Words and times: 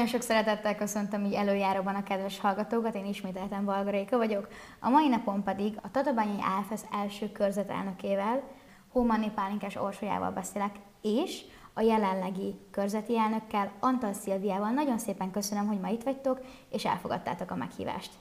Nagyon 0.00 0.14
sok 0.14 0.28
szeretettel 0.28 0.76
köszöntöm 0.76 1.24
így 1.24 1.32
előjáróban 1.32 1.94
a 1.94 2.02
kedves 2.02 2.38
hallgatókat, 2.38 2.94
én 2.94 3.04
ismételten 3.04 3.64
Balgaréka 3.64 4.16
vagyok. 4.16 4.48
A 4.78 4.88
mai 4.88 5.08
napon 5.08 5.42
pedig 5.42 5.74
a 5.82 5.90
Tatabányai 5.90 6.40
Álfesz 6.40 6.84
első 6.92 7.32
körzetelnökével, 7.32 8.42
Hómanni 8.88 9.30
Pálinkás 9.34 9.76
Orsolyával 9.76 10.30
beszélek, 10.30 10.76
és 11.02 11.42
a 11.72 11.80
jelenlegi 11.80 12.54
körzeti 12.70 13.18
elnökkel, 13.18 13.72
Antal 13.80 14.12
Szilviával. 14.12 14.70
Nagyon 14.70 14.98
szépen 14.98 15.30
köszönöm, 15.30 15.66
hogy 15.66 15.80
ma 15.80 15.88
itt 15.88 16.02
vagytok, 16.02 16.40
és 16.70 16.84
elfogadtátok 16.84 17.50
a 17.50 17.56
meghívást. 17.56 18.12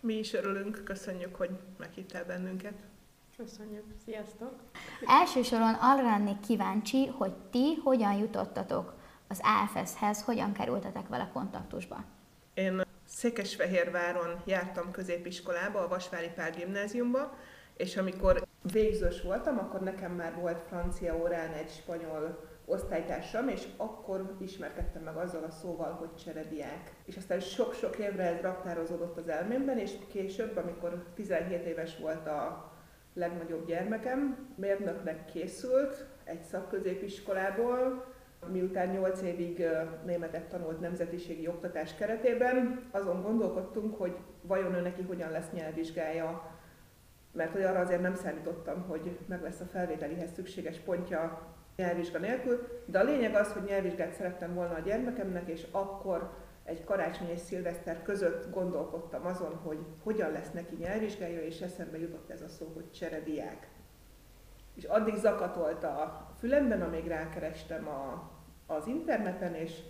Mi 0.00 0.14
is 0.14 0.34
örülünk, 0.34 0.82
köszönjük, 0.84 1.34
hogy 1.34 1.50
meghívtál 1.78 2.24
bennünket. 2.24 2.74
Köszönjük, 3.36 3.84
sziasztok! 4.04 4.52
Elsősoron 5.06 5.74
arra 5.74 6.02
lennék 6.02 6.40
kíváncsi, 6.40 7.06
hogy 7.06 7.32
ti 7.50 7.74
hogyan 7.84 8.12
jutottatok 8.12 9.00
az 9.32 9.40
AFS-hez, 9.42 10.22
hogyan 10.22 10.52
kerültetek 10.52 11.08
vele 11.08 11.30
kontaktusba? 11.32 12.04
Én 12.54 12.82
Székesfehérváron 13.06 14.42
jártam 14.44 14.90
középiskolába, 14.90 15.80
a 15.80 15.88
Vasvári 15.88 16.30
Pál 16.34 16.50
gimnáziumba, 16.50 17.34
és 17.76 17.96
amikor 17.96 18.46
végzős 18.72 19.22
voltam, 19.22 19.58
akkor 19.58 19.80
nekem 19.80 20.12
már 20.12 20.34
volt 20.34 20.62
francia 20.68 21.16
órán 21.16 21.52
egy 21.52 21.70
spanyol 21.70 22.50
osztálytársam, 22.64 23.48
és 23.48 23.66
akkor 23.76 24.36
ismerkedtem 24.40 25.02
meg 25.02 25.16
azzal 25.16 25.44
a 25.44 25.50
szóval, 25.50 25.92
hogy 25.92 26.14
cserediák. 26.24 26.92
És 27.04 27.16
aztán 27.16 27.40
sok-sok 27.40 27.98
évre 27.98 28.24
ez 28.24 28.40
raktározódott 28.40 29.16
az 29.16 29.28
elmémben, 29.28 29.78
és 29.78 29.92
később, 30.08 30.56
amikor 30.56 31.04
17 31.14 31.66
éves 31.66 31.98
volt 31.98 32.26
a 32.26 32.72
legnagyobb 33.14 33.66
gyermekem, 33.66 34.48
mérnöknek 34.56 35.24
készült 35.24 36.06
egy 36.24 36.42
szakközépiskolából, 36.42 38.11
miután 38.50 38.88
8 38.88 39.22
évig 39.22 39.66
németet 40.04 40.48
tanult 40.48 40.80
nemzetiségi 40.80 41.48
oktatás 41.48 41.94
keretében, 41.94 42.88
azon 42.90 43.22
gondolkodtunk, 43.22 43.96
hogy 43.96 44.16
vajon 44.42 44.74
ő 44.74 44.80
neki 44.80 45.02
hogyan 45.02 45.30
lesz 45.30 45.50
nyelvvizsgája, 45.52 46.50
mert 47.32 47.52
hogy 47.52 47.62
arra 47.62 47.78
azért 47.78 48.00
nem 48.00 48.14
számítottam, 48.14 48.82
hogy 48.88 49.18
meg 49.26 49.42
lesz 49.42 49.60
a 49.60 49.64
felvételihez 49.64 50.32
szükséges 50.34 50.78
pontja 50.78 51.52
nyelvvizsga 51.76 52.18
nélkül, 52.18 52.82
de 52.86 52.98
a 52.98 53.04
lényeg 53.04 53.34
az, 53.34 53.52
hogy 53.52 53.62
nyelvvizsgát 53.62 54.12
szerettem 54.12 54.54
volna 54.54 54.74
a 54.74 54.80
gyermekemnek, 54.80 55.48
és 55.48 55.66
akkor 55.70 56.30
egy 56.64 56.84
karácsony 56.84 57.28
és 57.28 57.40
szilveszter 57.40 58.02
között 58.02 58.50
gondolkodtam 58.50 59.26
azon, 59.26 59.54
hogy 59.54 59.78
hogyan 60.02 60.32
lesz 60.32 60.50
neki 60.52 60.76
nyelvvizsgája, 60.78 61.40
és 61.40 61.60
eszembe 61.60 61.98
jutott 61.98 62.30
ez 62.30 62.42
a 62.42 62.48
szó, 62.48 62.70
hogy 62.74 62.90
cserediák. 62.90 63.68
És 64.74 64.84
addig 64.84 65.14
zakatolt 65.14 65.84
a 65.84 66.28
fülemben, 66.38 66.82
amíg 66.82 67.06
rákerestem 67.06 67.88
a, 67.88 68.30
az 68.72 68.86
interneten, 68.86 69.54
és 69.54 69.80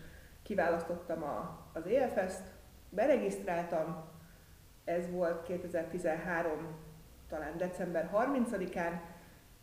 kiválasztottam 0.42 1.22
a, 1.22 1.66
az 1.72 1.86
EFS-t, 1.86 2.42
beregisztráltam, 2.88 4.04
ez 4.84 5.10
volt 5.10 5.42
2013 5.42 6.76
talán 7.28 7.56
december 7.56 8.10
30-án, 8.14 9.00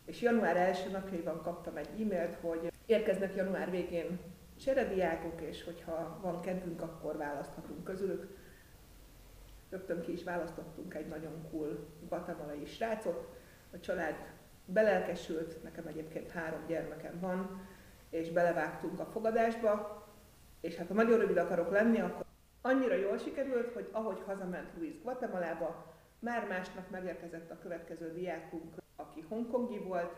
és 0.04 0.20
január 0.20 0.56
első 0.56 0.90
napjaiban 0.90 1.42
kaptam 1.42 1.76
egy 1.76 2.00
e-mailt, 2.00 2.34
hogy 2.40 2.72
érkeznek 2.86 3.34
január 3.34 3.70
végén 3.70 4.18
cserediákok, 4.60 5.40
és 5.40 5.64
hogyha 5.64 6.18
van 6.22 6.40
kedvünk, 6.40 6.82
akkor 6.82 7.16
választhatunk 7.16 7.84
közülük. 7.84 8.36
Rögtön 9.70 10.00
ki 10.00 10.12
is 10.12 10.24
választottunk 10.24 10.94
egy 10.94 11.08
nagyon 11.08 11.48
cool 11.50 11.86
guatemalai 12.08 12.64
srácot. 12.64 13.28
A 13.72 13.80
család 13.80 14.14
belelkesült, 14.64 15.62
nekem 15.62 15.86
egyébként 15.86 16.30
három 16.30 16.66
gyermekem 16.66 17.20
van, 17.20 17.66
és 18.10 18.30
belevágtunk 18.30 19.00
a 19.00 19.04
fogadásba, 19.04 20.04
és 20.60 20.76
hát 20.76 20.88
ha 20.88 20.94
nagyon 20.94 21.18
rövid 21.18 21.36
akarok 21.36 21.70
lenni, 21.70 22.00
akkor 22.00 22.24
annyira 22.60 22.94
jól 22.94 23.18
sikerült, 23.18 23.72
hogy 23.72 23.88
ahogy 23.92 24.22
hazament 24.26 24.70
Luis 24.76 25.02
Guatemalába, 25.02 25.86
már 26.18 26.48
másnap 26.48 26.90
megérkezett 26.90 27.50
a 27.50 27.58
következő 27.58 28.12
diákunk, 28.12 28.74
aki 28.96 29.24
hongkongi 29.28 29.78
volt, 29.78 30.16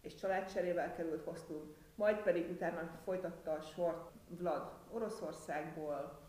és 0.00 0.14
családcserével 0.14 0.94
került 0.94 1.24
hoztunk, 1.24 1.74
majd 1.94 2.16
pedig 2.16 2.50
utána 2.50 2.90
folytatta 3.04 3.52
a 3.52 3.60
sort 3.60 4.10
Vlad 4.28 4.72
Oroszországból, 4.90 6.22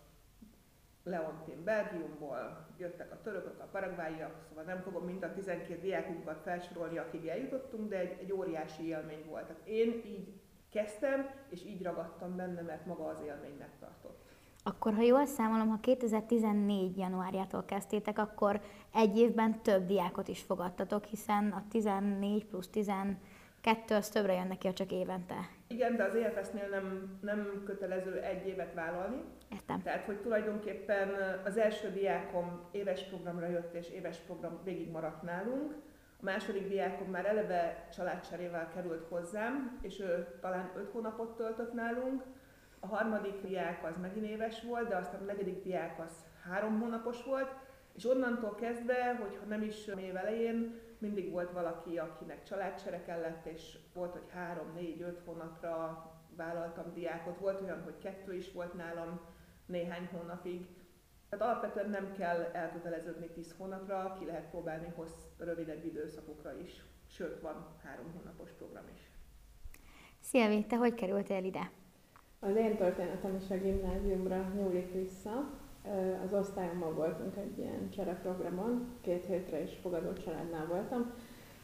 Leontin 1.03 1.63
Belgiumból, 1.63 2.67
jöttek 2.77 3.11
a 3.11 3.21
törökök, 3.21 3.59
a 3.59 3.67
paragváiak, 3.71 4.41
szóval 4.47 4.63
nem 4.63 4.81
fogom 4.81 5.05
mind 5.05 5.23
a 5.23 5.33
12 5.33 5.79
diákunkat 5.81 6.41
felsorolni, 6.41 6.97
akik 6.97 7.27
eljutottunk, 7.27 7.89
de 7.89 7.97
egy, 7.97 8.19
egy 8.19 8.31
óriási 8.31 8.87
élmény 8.87 9.25
volt. 9.27 9.45
Tehát 9.45 9.67
én 9.67 10.01
így 10.05 10.41
kezdtem, 10.75 11.29
és 11.49 11.65
így 11.65 11.83
ragadtam 11.83 12.35
benne, 12.35 12.61
mert 12.61 12.85
maga 12.85 13.05
az 13.05 13.21
élmény 13.25 13.57
megtartott. 13.59 14.23
Akkor, 14.63 14.93
ha 14.93 15.01
jól 15.01 15.25
számolom, 15.25 15.67
ha 15.69 15.79
2014. 15.79 16.97
januárjától 16.97 17.65
kezdtétek, 17.65 18.19
akkor 18.19 18.61
egy 18.93 19.17
évben 19.17 19.61
több 19.61 19.85
diákot 19.85 20.27
is 20.27 20.41
fogadtatok, 20.41 21.03
hiszen 21.03 21.51
a 21.51 21.63
14 21.69 22.45
plusz 22.45 22.69
12 22.69 23.19
az 23.95 24.09
többre 24.09 24.33
jön 24.33 24.47
neki, 24.47 24.73
csak 24.73 24.91
évente. 24.91 25.35
Igen, 25.67 25.95
de 25.95 26.03
az 26.03 26.15
EFS-nél 26.15 26.69
nem, 26.69 27.17
nem 27.21 27.63
kötelező 27.65 28.21
egy 28.21 28.47
évet 28.47 28.73
vállalni. 28.73 29.21
Értem. 29.51 29.81
Tehát, 29.81 30.05
hogy 30.05 30.21
tulajdonképpen 30.21 31.09
az 31.45 31.57
első 31.57 31.91
diákom 31.91 32.59
éves 32.71 33.03
programra 33.03 33.47
jött, 33.47 33.73
és 33.73 33.89
éves 33.89 34.17
program 34.17 34.59
végig 34.63 34.91
maradt 34.91 35.21
nálunk. 35.21 35.75
Második 36.25 36.67
diákom 36.67 37.07
már 37.07 37.25
eleve 37.25 37.87
családcserével 37.93 38.69
került 38.73 39.05
hozzám, 39.09 39.79
és 39.81 39.99
ő 39.99 40.37
talán 40.41 40.71
öt 40.75 40.89
hónapot 40.91 41.35
töltött 41.35 41.73
nálunk. 41.73 42.23
A 42.79 42.87
harmadik 42.87 43.41
diák 43.41 43.83
az 43.85 43.97
megint 44.01 44.25
éves 44.25 44.63
volt, 44.63 44.87
de 44.87 44.95
aztán 44.95 45.21
a 45.21 45.23
negyedik 45.25 45.63
diák 45.63 45.99
az 45.99 46.25
három 46.49 46.79
hónapos 46.79 47.23
volt, 47.23 47.55
és 47.93 48.05
onnantól 48.05 48.55
kezdve, 48.55 49.15
hogyha 49.15 49.45
nem 49.45 49.61
is 49.61 49.87
év 49.87 50.15
elején, 50.15 50.79
mindig 50.97 51.31
volt 51.31 51.51
valaki, 51.51 51.97
akinek 51.97 52.43
családcsere 52.43 53.01
kellett, 53.01 53.45
és 53.45 53.77
volt, 53.93 54.11
hogy 54.11 54.29
három, 54.33 54.71
négy, 54.75 55.01
öt 55.01 55.21
hónapra 55.25 56.05
vállaltam 56.35 56.93
diákot. 56.93 57.39
Volt 57.39 57.61
olyan, 57.61 57.83
hogy 57.83 57.97
kettő 57.97 58.33
is 58.33 58.51
volt 58.51 58.73
nálam 58.73 59.19
néhány 59.65 60.09
hónapig. 60.11 60.67
Tehát 61.29 61.45
alapvetően 61.45 61.89
nem 61.89 62.13
kell 62.17 62.49
elköteleződni 62.53 63.27
tíz 63.27 63.55
hónapra, 63.57 64.15
ki 64.19 64.25
lehet 64.25 64.49
próbálni 64.49 64.87
hossz, 64.95 65.23
rövidebb 65.37 65.85
időszakokra 65.85 66.53
is. 66.61 66.83
Sőt, 67.07 67.41
van 67.41 67.67
három 67.83 68.05
hónapos 68.17 68.49
program 68.57 68.83
is. 68.93 69.09
Szilvi, 70.19 70.65
te 70.65 70.75
hogy 70.75 70.93
kerültél 70.93 71.43
ide? 71.43 71.71
Az 72.39 72.55
én 72.55 72.77
történetem 72.77 73.35
is 73.35 73.49
a 73.49 73.57
gimnáziumra 73.57 74.51
nyúlik 74.55 74.93
vissza. 74.93 75.49
Az 76.23 76.33
osztályomban 76.33 76.95
voltunk 76.95 77.35
egy 77.37 77.57
ilyen 77.57 77.89
csereprogramon, 77.89 78.97
két 79.01 79.25
hétre 79.25 79.61
is 79.61 79.77
fogadó 79.81 80.13
családnál 80.13 80.65
voltam. 80.65 81.13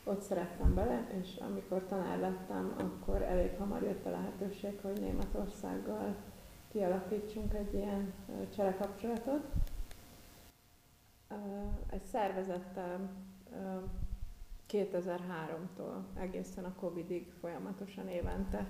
Ott 0.03 0.21
szerettem 0.21 0.75
bele, 0.75 1.07
és 1.21 1.35
amikor 1.35 1.85
tanár 1.85 2.19
lettem, 2.19 2.75
akkor 2.77 3.21
elég 3.21 3.57
hamar 3.57 3.81
jött 3.81 4.05
a 4.05 4.09
lehetőség, 4.09 4.79
hogy 4.81 4.99
Németországgal 4.99 6.15
kialakítsunk 6.71 7.53
egy 7.53 7.73
ilyen 7.73 8.13
cserekapcsolatot. 8.55 9.45
Egy 11.89 12.03
szervezettel 12.03 13.09
2003-tól 14.69 16.03
egészen 16.19 16.63
a 16.63 16.75
Covid-ig 16.75 17.31
folyamatosan 17.39 18.07
évente 18.07 18.67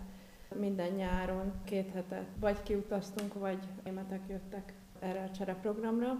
minden 0.55 0.91
nyáron 0.91 1.51
két 1.63 1.91
hetet 1.91 2.27
vagy 2.39 2.63
kiutaztunk, 2.63 3.33
vagy 3.33 3.59
németek 3.83 4.21
jöttek 4.29 4.73
erre 4.99 5.23
a 5.23 5.31
csereprogramra. 5.31 6.19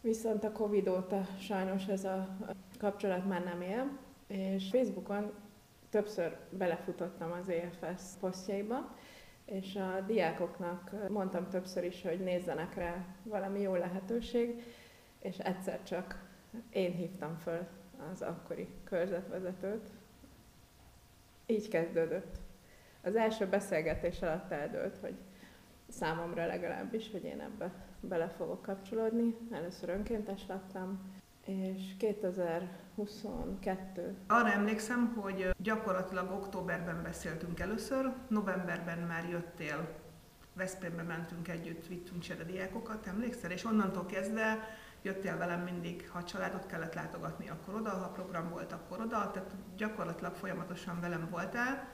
Viszont 0.00 0.44
a 0.44 0.52
Covid 0.52 0.88
óta 0.88 1.26
sajnos 1.38 1.86
ez 1.86 2.04
a 2.04 2.28
kapcsolat 2.78 3.26
már 3.26 3.44
nem 3.44 3.60
él, 3.60 3.98
és 4.26 4.68
Facebookon 4.70 5.32
többször 5.90 6.36
belefutottam 6.50 7.32
az 7.32 7.48
EFS 7.48 8.02
posztjaiba, 8.20 8.94
és 9.44 9.76
a 9.76 10.00
diákoknak 10.06 11.08
mondtam 11.08 11.48
többször 11.48 11.84
is, 11.84 12.02
hogy 12.02 12.20
nézzenek 12.20 12.74
rá 12.74 13.06
valami 13.22 13.60
jó 13.60 13.74
lehetőség, 13.74 14.62
és 15.18 15.38
egyszer 15.38 15.82
csak 15.82 16.30
én 16.70 16.92
hívtam 16.92 17.36
föl 17.36 17.66
az 18.12 18.22
akkori 18.22 18.68
körzetvezetőt. 18.84 19.90
Így 21.46 21.68
kezdődött. 21.68 22.36
Az 23.02 23.16
első 23.16 23.46
beszélgetés 23.46 24.22
alatt 24.22 24.50
eldőlt, 24.50 24.98
hogy 24.98 25.14
számomra 25.88 26.46
legalábbis, 26.46 27.10
hogy 27.10 27.24
én 27.24 27.40
ebbe 27.40 27.72
bele 28.00 28.28
fogok 28.28 28.62
kapcsolódni. 28.62 29.36
Először 29.50 29.88
önkéntes 29.88 30.46
lettem, 30.46 31.11
és 31.44 31.96
2022. 31.98 34.16
Arra 34.26 34.52
emlékszem, 34.52 35.14
hogy 35.14 35.50
gyakorlatilag 35.58 36.30
októberben 36.30 37.02
beszéltünk 37.02 37.60
először, 37.60 38.12
novemberben 38.28 38.98
már 38.98 39.28
jöttél, 39.28 40.00
Veszprémbe 40.54 41.02
mentünk 41.02 41.48
együtt, 41.48 41.86
vittünk 41.86 42.22
cserediákokat, 42.22 43.06
emlékszel? 43.06 43.50
És 43.50 43.64
onnantól 43.64 44.06
kezdve 44.06 44.58
jöttél 45.02 45.36
velem 45.36 45.60
mindig, 45.60 46.10
ha 46.10 46.18
a 46.18 46.24
családot 46.24 46.66
kellett 46.66 46.94
látogatni, 46.94 47.48
akkor 47.48 47.74
oda, 47.74 47.90
ha 47.90 48.08
program 48.08 48.50
volt, 48.50 48.72
akkor 48.72 49.00
oda, 49.00 49.30
tehát 49.30 49.54
gyakorlatilag 49.76 50.34
folyamatosan 50.34 51.00
velem 51.00 51.28
voltál, 51.30 51.88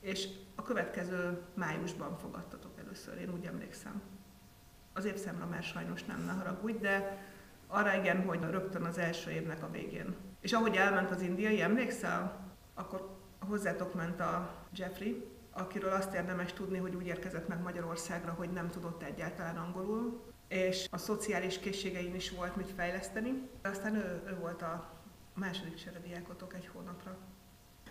és 0.00 0.28
a 0.54 0.62
következő 0.62 1.42
májusban 1.54 2.18
fogadtatok 2.18 2.78
először, 2.78 3.18
én 3.18 3.32
úgy 3.32 3.44
emlékszem. 3.44 4.02
Az 4.92 5.04
évszámra 5.04 5.46
már 5.46 5.62
sajnos 5.62 6.04
nem, 6.04 6.24
ne 6.24 6.32
haragudj, 6.32 6.78
de 6.78 7.18
arra 7.66 7.94
igen, 7.94 8.24
hogy 8.24 8.40
rögtön 8.50 8.82
az 8.82 8.98
első 8.98 9.30
évnek 9.30 9.62
a 9.62 9.70
végén. 9.70 10.16
És 10.40 10.52
ahogy 10.52 10.76
elment 10.76 11.10
az 11.10 11.20
indiai, 11.20 11.60
emlékszel? 11.60 12.44
Akkor 12.74 13.16
hozzátok 13.48 13.94
ment 13.94 14.20
a 14.20 14.54
Jeffrey, 14.74 15.24
akiről 15.52 15.92
azt 15.92 16.14
érdemes 16.14 16.52
tudni, 16.52 16.78
hogy 16.78 16.94
úgy 16.94 17.06
érkezett 17.06 17.48
meg 17.48 17.62
Magyarországra, 17.62 18.32
hogy 18.32 18.50
nem 18.50 18.70
tudott 18.70 19.02
egyáltalán 19.02 19.56
angolul, 19.56 20.22
és 20.48 20.86
a 20.90 20.98
szociális 20.98 21.58
készségein 21.58 22.14
is 22.14 22.30
volt 22.30 22.56
mit 22.56 22.70
fejleszteni. 22.76 23.48
Aztán 23.62 23.94
ő, 23.94 24.22
ő 24.26 24.36
volt 24.40 24.62
a 24.62 24.90
második 25.34 25.74
cserediákotok 25.74 26.54
egy 26.54 26.70
hónapra. 26.72 27.16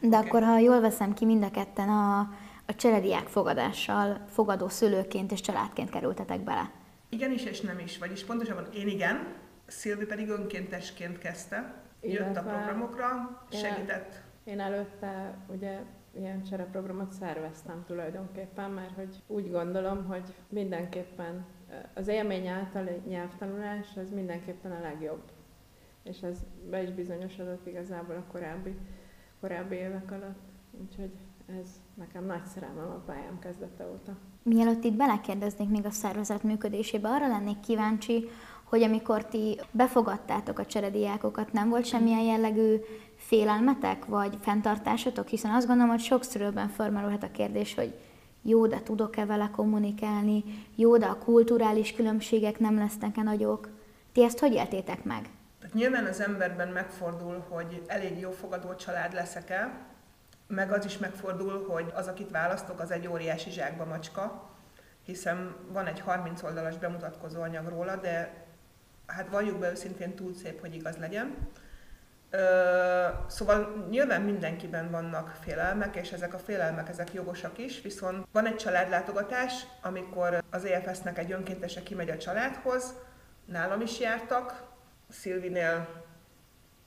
De 0.01 0.17
okay. 0.17 0.27
akkor, 0.27 0.43
ha 0.43 0.59
jól 0.59 0.79
veszem 0.81 1.13
ki, 1.13 1.25
mind 1.25 1.43
a 1.43 1.51
ketten 1.51 1.89
a, 1.89 2.19
a 2.65 2.75
cserediák 2.75 3.27
fogadással 3.27 4.25
fogadó 4.29 4.67
szülőként 4.67 5.31
és 5.31 5.41
családként 5.41 5.89
kerültetek 5.89 6.43
bele. 6.43 6.71
Igen 7.09 7.31
is 7.31 7.43
és 7.43 7.61
nem 7.61 7.79
is. 7.79 7.97
Vagyis 7.97 8.23
pontosabban 8.23 8.67
én 8.73 8.87
igen, 8.87 9.33
Szilvi 9.65 10.05
pedig 10.05 10.29
önkéntesként 10.29 11.17
kezdte, 11.17 11.73
Illetve 11.99 12.25
jött 12.25 12.37
a 12.37 12.41
programokra, 12.41 13.41
segített. 13.51 14.21
Én, 14.43 14.53
én 14.53 14.59
előtte 14.59 15.37
ugye 15.47 15.79
ilyen 16.11 16.43
csereprogramot 16.43 17.11
szerveztem 17.11 17.83
tulajdonképpen, 17.87 18.71
mert 18.71 18.95
hogy 18.95 19.23
úgy 19.27 19.51
gondolom, 19.51 20.05
hogy 20.05 20.33
mindenképpen 20.49 21.45
az 21.93 22.07
élmény 22.07 22.47
által 22.47 22.87
egy 22.87 23.05
nyelvtanulás 23.05 23.97
az 23.97 24.11
mindenképpen 24.11 24.71
a 24.71 24.81
legjobb. 24.81 25.21
És 26.03 26.21
ez 26.21 26.37
be 26.69 26.81
is 26.81 26.91
bizonyosodott 26.91 27.67
igazából 27.67 28.15
a 28.15 28.31
korábbi, 28.31 28.77
korábbi 29.39 29.75
évek 29.75 30.11
alatt. 30.11 30.39
Úgyhogy 30.71 31.11
ez 31.61 31.67
nekem 31.93 32.25
nagy 32.25 32.45
szerelmem 32.45 32.89
a 32.89 33.03
pályám 33.05 33.39
kezdete 33.39 33.85
óta. 33.85 34.17
Mielőtt 34.43 34.83
itt 34.83 34.95
belekérdeznék 34.95 35.69
még 35.69 35.85
a 35.85 35.91
szervezet 35.91 36.43
működésébe, 36.43 37.09
arra 37.09 37.27
lennék 37.27 37.59
kíváncsi, 37.59 38.29
hogy 38.65 38.83
amikor 38.83 39.25
ti 39.25 39.59
befogadtátok 39.71 40.59
a 40.59 40.65
cserediákokat, 40.65 41.53
nem 41.53 41.69
volt 41.69 41.85
semmilyen 41.85 42.21
jellegű 42.21 42.75
félelmetek 43.15 44.05
vagy 44.05 44.37
fenntartásotok? 44.41 45.27
Hiszen 45.27 45.51
azt 45.51 45.67
gondolom, 45.67 45.91
hogy 45.91 46.01
sokszor 46.01 46.53
felmerülhet 46.75 47.23
a 47.23 47.31
kérdés, 47.31 47.75
hogy 47.75 47.93
jó, 48.41 48.67
de 48.67 48.81
tudok-e 48.81 49.25
vele 49.25 49.49
kommunikálni, 49.55 50.43
jó, 50.75 50.97
de 50.97 51.05
a 51.05 51.17
kulturális 51.17 51.93
különbségek 51.93 52.59
nem 52.59 52.77
lesznek-e 52.77 53.21
nagyok. 53.21 53.69
Ti 54.11 54.23
ezt 54.23 54.39
hogy 54.39 54.53
éltétek 54.53 55.03
meg? 55.03 55.29
Tehát 55.59 55.75
nyilván 55.75 56.05
az 56.05 56.21
emberben 56.21 56.67
megfordul, 56.67 57.45
hogy 57.49 57.81
elég 57.87 58.19
jó 58.19 58.31
fogadó 58.31 58.75
család 58.75 59.13
leszek-e, 59.13 59.71
meg 60.47 60.71
az 60.71 60.85
is 60.85 60.97
megfordul, 60.97 61.65
hogy 61.67 61.91
az, 61.95 62.07
akit 62.07 62.31
választok, 62.31 62.79
az 62.79 62.91
egy 62.91 63.07
óriási 63.07 63.51
zsákba 63.51 63.85
macska, 63.85 64.49
hiszen 65.03 65.55
van 65.71 65.85
egy 65.85 65.99
30 65.99 66.43
oldalas 66.43 66.77
bemutatkozó 66.77 67.41
anyag 67.41 67.67
róla, 67.67 67.95
de 67.95 68.44
hát 69.05 69.29
valljuk 69.29 69.59
be 69.59 69.71
őszintén 69.71 70.15
túl 70.15 70.33
szép, 70.33 70.59
hogy 70.59 70.75
igaz 70.75 70.97
legyen. 70.97 71.35
Szóval 73.27 73.85
nyilván 73.89 74.21
mindenkiben 74.21 74.91
vannak 74.91 75.37
félelmek, 75.41 75.95
és 75.95 76.11
ezek 76.11 76.33
a 76.33 76.39
félelmek, 76.39 76.89
ezek 76.89 77.13
jogosak 77.13 77.57
is, 77.57 77.81
viszont 77.81 78.27
van 78.31 78.45
egy 78.45 78.55
családlátogatás, 78.55 79.53
amikor 79.81 80.43
az 80.49 80.65
EFS-nek 80.65 81.17
egy 81.17 81.31
önkéntese 81.31 81.83
kimegy 81.83 82.09
a 82.09 82.17
családhoz, 82.17 82.93
nálam 83.45 83.81
is 83.81 83.99
jártak, 83.99 84.63
Szilvinél 85.09 86.03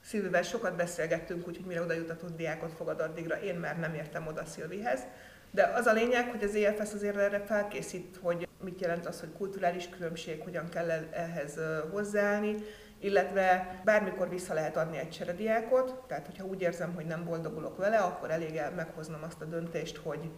Szilvivel 0.05 0.43
sokat 0.43 0.76
beszélgettünk, 0.76 1.49
úgyhogy 1.49 1.67
mire 1.67 1.82
oda 1.82 1.93
jutatott 1.93 2.37
diákot 2.37 2.73
fogad 2.73 3.00
addigra, 3.00 3.41
én 3.41 3.55
már 3.55 3.79
nem 3.79 3.94
értem 3.94 4.26
oda 4.26 4.44
Szilvihez. 4.44 5.00
De 5.50 5.62
az 5.62 5.87
a 5.87 5.93
lényeg, 5.93 6.31
hogy 6.31 6.43
az 6.43 6.55
EFS 6.55 6.93
azért 6.93 7.17
erre 7.17 7.41
felkészít, 7.41 8.19
hogy 8.23 8.48
mit 8.61 8.81
jelent 8.81 9.07
az, 9.07 9.21
hogy 9.21 9.33
kulturális 9.37 9.89
különbség, 9.89 10.43
hogyan 10.43 10.69
kell 10.69 10.91
ehhez 11.11 11.59
hozzáállni, 11.91 12.57
illetve 12.99 13.81
bármikor 13.85 14.29
vissza 14.29 14.55
lehet 14.55 14.77
adni 14.77 14.99
egy 14.99 15.11
cserediákot, 15.11 15.95
tehát 16.07 16.27
hogyha 16.27 16.45
úgy 16.45 16.61
érzem, 16.61 16.95
hogy 16.95 17.07
nem 17.07 17.25
boldogulok 17.25 17.77
vele, 17.77 17.99
akkor 17.99 18.31
elég 18.31 18.57
el 18.57 18.71
meghoznom 18.71 19.23
azt 19.23 19.41
a 19.41 19.45
döntést, 19.45 19.97
hogy 19.97 20.31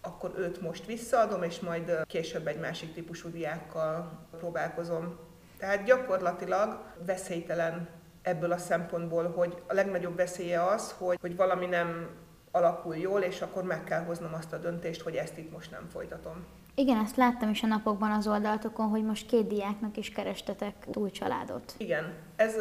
akkor 0.00 0.32
őt 0.36 0.60
most 0.60 0.86
visszaadom, 0.86 1.42
és 1.42 1.60
majd 1.60 2.04
később 2.06 2.46
egy 2.46 2.58
másik 2.58 2.92
típusú 2.92 3.30
diákkal 3.30 4.26
próbálkozom. 4.38 5.18
Tehát 5.58 5.84
gyakorlatilag 5.84 6.82
veszélytelen 7.06 7.88
ebből 8.22 8.52
a 8.52 8.58
szempontból, 8.58 9.30
hogy 9.30 9.62
a 9.66 9.74
legnagyobb 9.74 10.16
veszélye 10.16 10.62
az, 10.62 10.94
hogy, 10.98 11.18
hogy 11.20 11.36
valami 11.36 11.66
nem 11.66 12.10
alakul 12.50 12.96
jól, 12.96 13.20
és 13.20 13.42
akkor 13.42 13.62
meg 13.62 13.84
kell 13.84 14.04
hoznom 14.04 14.34
azt 14.34 14.52
a 14.52 14.58
döntést, 14.58 15.00
hogy 15.00 15.14
ezt 15.14 15.38
itt 15.38 15.52
most 15.52 15.70
nem 15.70 15.88
folytatom. 15.92 16.46
Igen, 16.78 16.98
ezt 16.98 17.16
láttam 17.16 17.50
is 17.50 17.62
a 17.62 17.66
napokban 17.66 18.10
az 18.10 18.26
oldaltokon, 18.26 18.88
hogy 18.88 19.04
most 19.04 19.26
két 19.26 19.46
diáknak 19.46 19.96
is 19.96 20.10
kerestetek 20.10 20.74
új 20.94 21.10
családot. 21.10 21.74
Igen, 21.76 22.12
ez 22.36 22.56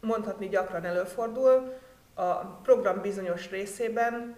mondhatni 0.00 0.48
gyakran 0.48 0.84
előfordul. 0.84 1.78
A 2.14 2.34
program 2.44 3.00
bizonyos 3.00 3.50
részében 3.50 4.36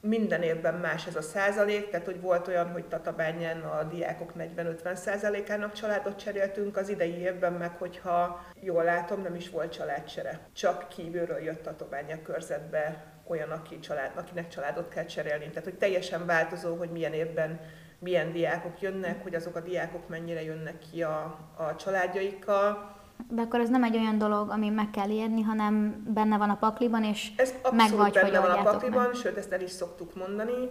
minden 0.00 0.42
évben 0.42 0.74
más 0.74 1.06
ez 1.06 1.16
a 1.16 1.22
százalék, 1.22 1.90
tehát 1.90 2.06
hogy 2.06 2.20
volt 2.20 2.48
olyan, 2.48 2.72
hogy 2.72 2.84
Tatabányán 2.84 3.60
a 3.60 3.82
diákok 3.82 4.32
40-50 4.38 4.94
százalékának 4.94 5.72
családot 5.72 6.18
cseréltünk, 6.18 6.76
az 6.76 6.88
idei 6.88 7.18
évben 7.18 7.52
meg, 7.52 7.76
hogyha 7.78 8.44
jól 8.60 8.84
látom, 8.84 9.22
nem 9.22 9.34
is 9.34 9.50
volt 9.50 9.72
családcsere. 9.72 10.40
Csak 10.52 10.88
kívülről 10.88 11.38
jött 11.38 11.62
Tatabánya 11.62 12.22
körzetbe 12.22 13.04
olyan, 13.24 13.50
aki 13.50 13.78
család, 13.78 14.12
akinek 14.16 14.48
családot 14.48 14.88
kell 14.88 15.04
cserélni. 15.04 15.48
Tehát, 15.48 15.64
hogy 15.64 15.78
teljesen 15.78 16.26
változó, 16.26 16.76
hogy 16.76 16.90
milyen 16.90 17.12
évben 17.12 17.60
milyen 17.98 18.32
diákok 18.32 18.80
jönnek, 18.80 19.22
hogy 19.22 19.34
azok 19.34 19.56
a 19.56 19.60
diákok 19.60 20.08
mennyire 20.08 20.42
jönnek 20.42 20.78
ki 20.90 21.02
a, 21.02 21.38
a 21.56 21.76
családjaikkal. 21.76 22.96
De 23.30 23.42
akkor 23.42 23.60
ez 23.60 23.68
nem 23.68 23.82
egy 23.82 23.96
olyan 23.96 24.18
dolog, 24.18 24.50
ami 24.50 24.68
meg 24.68 24.90
kell 24.90 25.10
érni, 25.10 25.42
hanem 25.42 26.04
benne 26.14 26.36
van 26.36 26.50
a 26.50 26.56
pakliban, 26.56 27.04
és 27.04 27.32
ez 27.36 27.54
meg 27.72 27.90
vagy, 27.90 28.12
benne 28.12 28.38
hogy 28.38 28.48
van 28.48 28.58
a 28.58 28.62
pakliban, 28.62 29.06
meg. 29.06 29.14
sőt 29.14 29.36
ezt 29.36 29.52
el 29.52 29.60
is 29.60 29.70
szoktuk 29.70 30.14
mondani, 30.14 30.70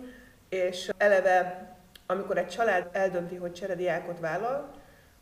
és 0.50 0.90
eleve, 0.98 1.72
amikor 2.06 2.38
egy 2.38 2.48
család 2.48 2.90
eldönti, 2.92 3.36
hogy 3.36 3.54
cserediákot 3.54 4.20
vállal, 4.20 4.72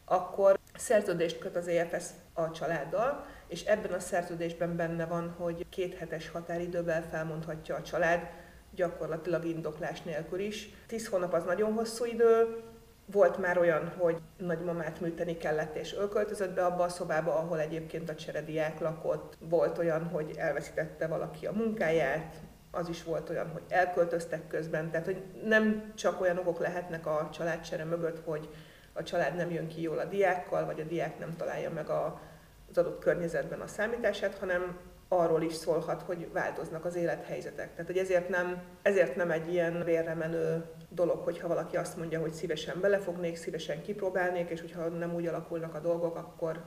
akkor 0.05 0.59
szerződést 0.75 1.37
köt 1.37 1.55
az 1.55 1.67
EFS 1.67 2.05
a 2.33 2.51
családdal, 2.51 3.25
és 3.47 3.63
ebben 3.63 3.91
a 3.91 3.99
szerződésben 3.99 4.75
benne 4.75 5.05
van, 5.05 5.35
hogy 5.37 5.65
két 5.69 5.97
hetes 5.97 6.29
határidővel 6.29 7.03
felmondhatja 7.11 7.75
a 7.75 7.81
család, 7.81 8.29
gyakorlatilag 8.75 9.45
indoklás 9.45 10.01
nélkül 10.01 10.39
is. 10.39 10.69
Tíz 10.87 11.07
hónap 11.07 11.33
az 11.33 11.43
nagyon 11.43 11.73
hosszú 11.73 12.05
idő, 12.05 12.63
volt 13.05 13.37
már 13.37 13.57
olyan, 13.57 13.87
hogy 13.97 14.17
nagymamát 14.37 15.01
műteni 15.01 15.37
kellett, 15.37 15.75
és 15.75 15.95
ölköltözött 15.95 16.53
be 16.53 16.65
abba 16.65 16.83
a 16.83 16.89
szobába, 16.89 17.35
ahol 17.35 17.59
egyébként 17.59 18.09
a 18.09 18.15
cserediák 18.15 18.79
lakott. 18.79 19.37
Volt 19.39 19.77
olyan, 19.77 20.03
hogy 20.03 20.33
elveszítette 20.37 21.07
valaki 21.07 21.45
a 21.45 21.51
munkáját, 21.51 22.35
az 22.71 22.89
is 22.89 23.03
volt 23.03 23.29
olyan, 23.29 23.49
hogy 23.49 23.61
elköltöztek 23.67 24.47
közben. 24.47 24.91
Tehát, 24.91 25.05
hogy 25.05 25.23
nem 25.43 25.93
csak 25.95 26.21
olyan 26.21 26.37
okok 26.37 26.59
lehetnek 26.59 27.05
a 27.05 27.29
családcsere 27.33 27.83
mögött, 27.83 28.19
hogy 28.25 28.49
a 28.93 29.03
család 29.03 29.35
nem 29.35 29.51
jön 29.51 29.67
ki 29.67 29.81
jól 29.81 29.99
a 29.99 30.05
diákkal, 30.05 30.65
vagy 30.65 30.79
a 30.79 30.83
diák 30.83 31.19
nem 31.19 31.35
találja 31.35 31.71
meg 31.71 31.89
a, 31.89 32.21
az 32.69 32.77
adott 32.77 32.99
környezetben 32.99 33.61
a 33.61 33.67
számítását, 33.67 34.37
hanem 34.37 34.77
arról 35.19 35.41
is 35.41 35.53
szólhat, 35.53 36.01
hogy 36.01 36.31
változnak 36.31 36.85
az 36.85 36.95
élethelyzetek. 36.95 37.71
Tehát, 37.71 37.85
hogy 37.85 37.97
ezért 37.97 38.29
nem, 38.29 38.63
ezért 38.81 39.15
nem 39.15 39.31
egy 39.31 39.53
ilyen 39.53 39.83
vérre 39.83 40.13
menő 40.13 40.65
dolog, 40.89 41.23
hogyha 41.23 41.47
valaki 41.47 41.77
azt 41.77 41.97
mondja, 41.97 42.19
hogy 42.19 42.31
szívesen 42.31 42.79
belefognék, 42.81 43.35
szívesen 43.35 43.81
kipróbálnék, 43.81 44.49
és 44.49 44.61
hogyha 44.61 44.87
nem 44.87 45.13
úgy 45.13 45.27
alakulnak 45.27 45.75
a 45.75 45.79
dolgok, 45.79 46.15
akkor... 46.15 46.61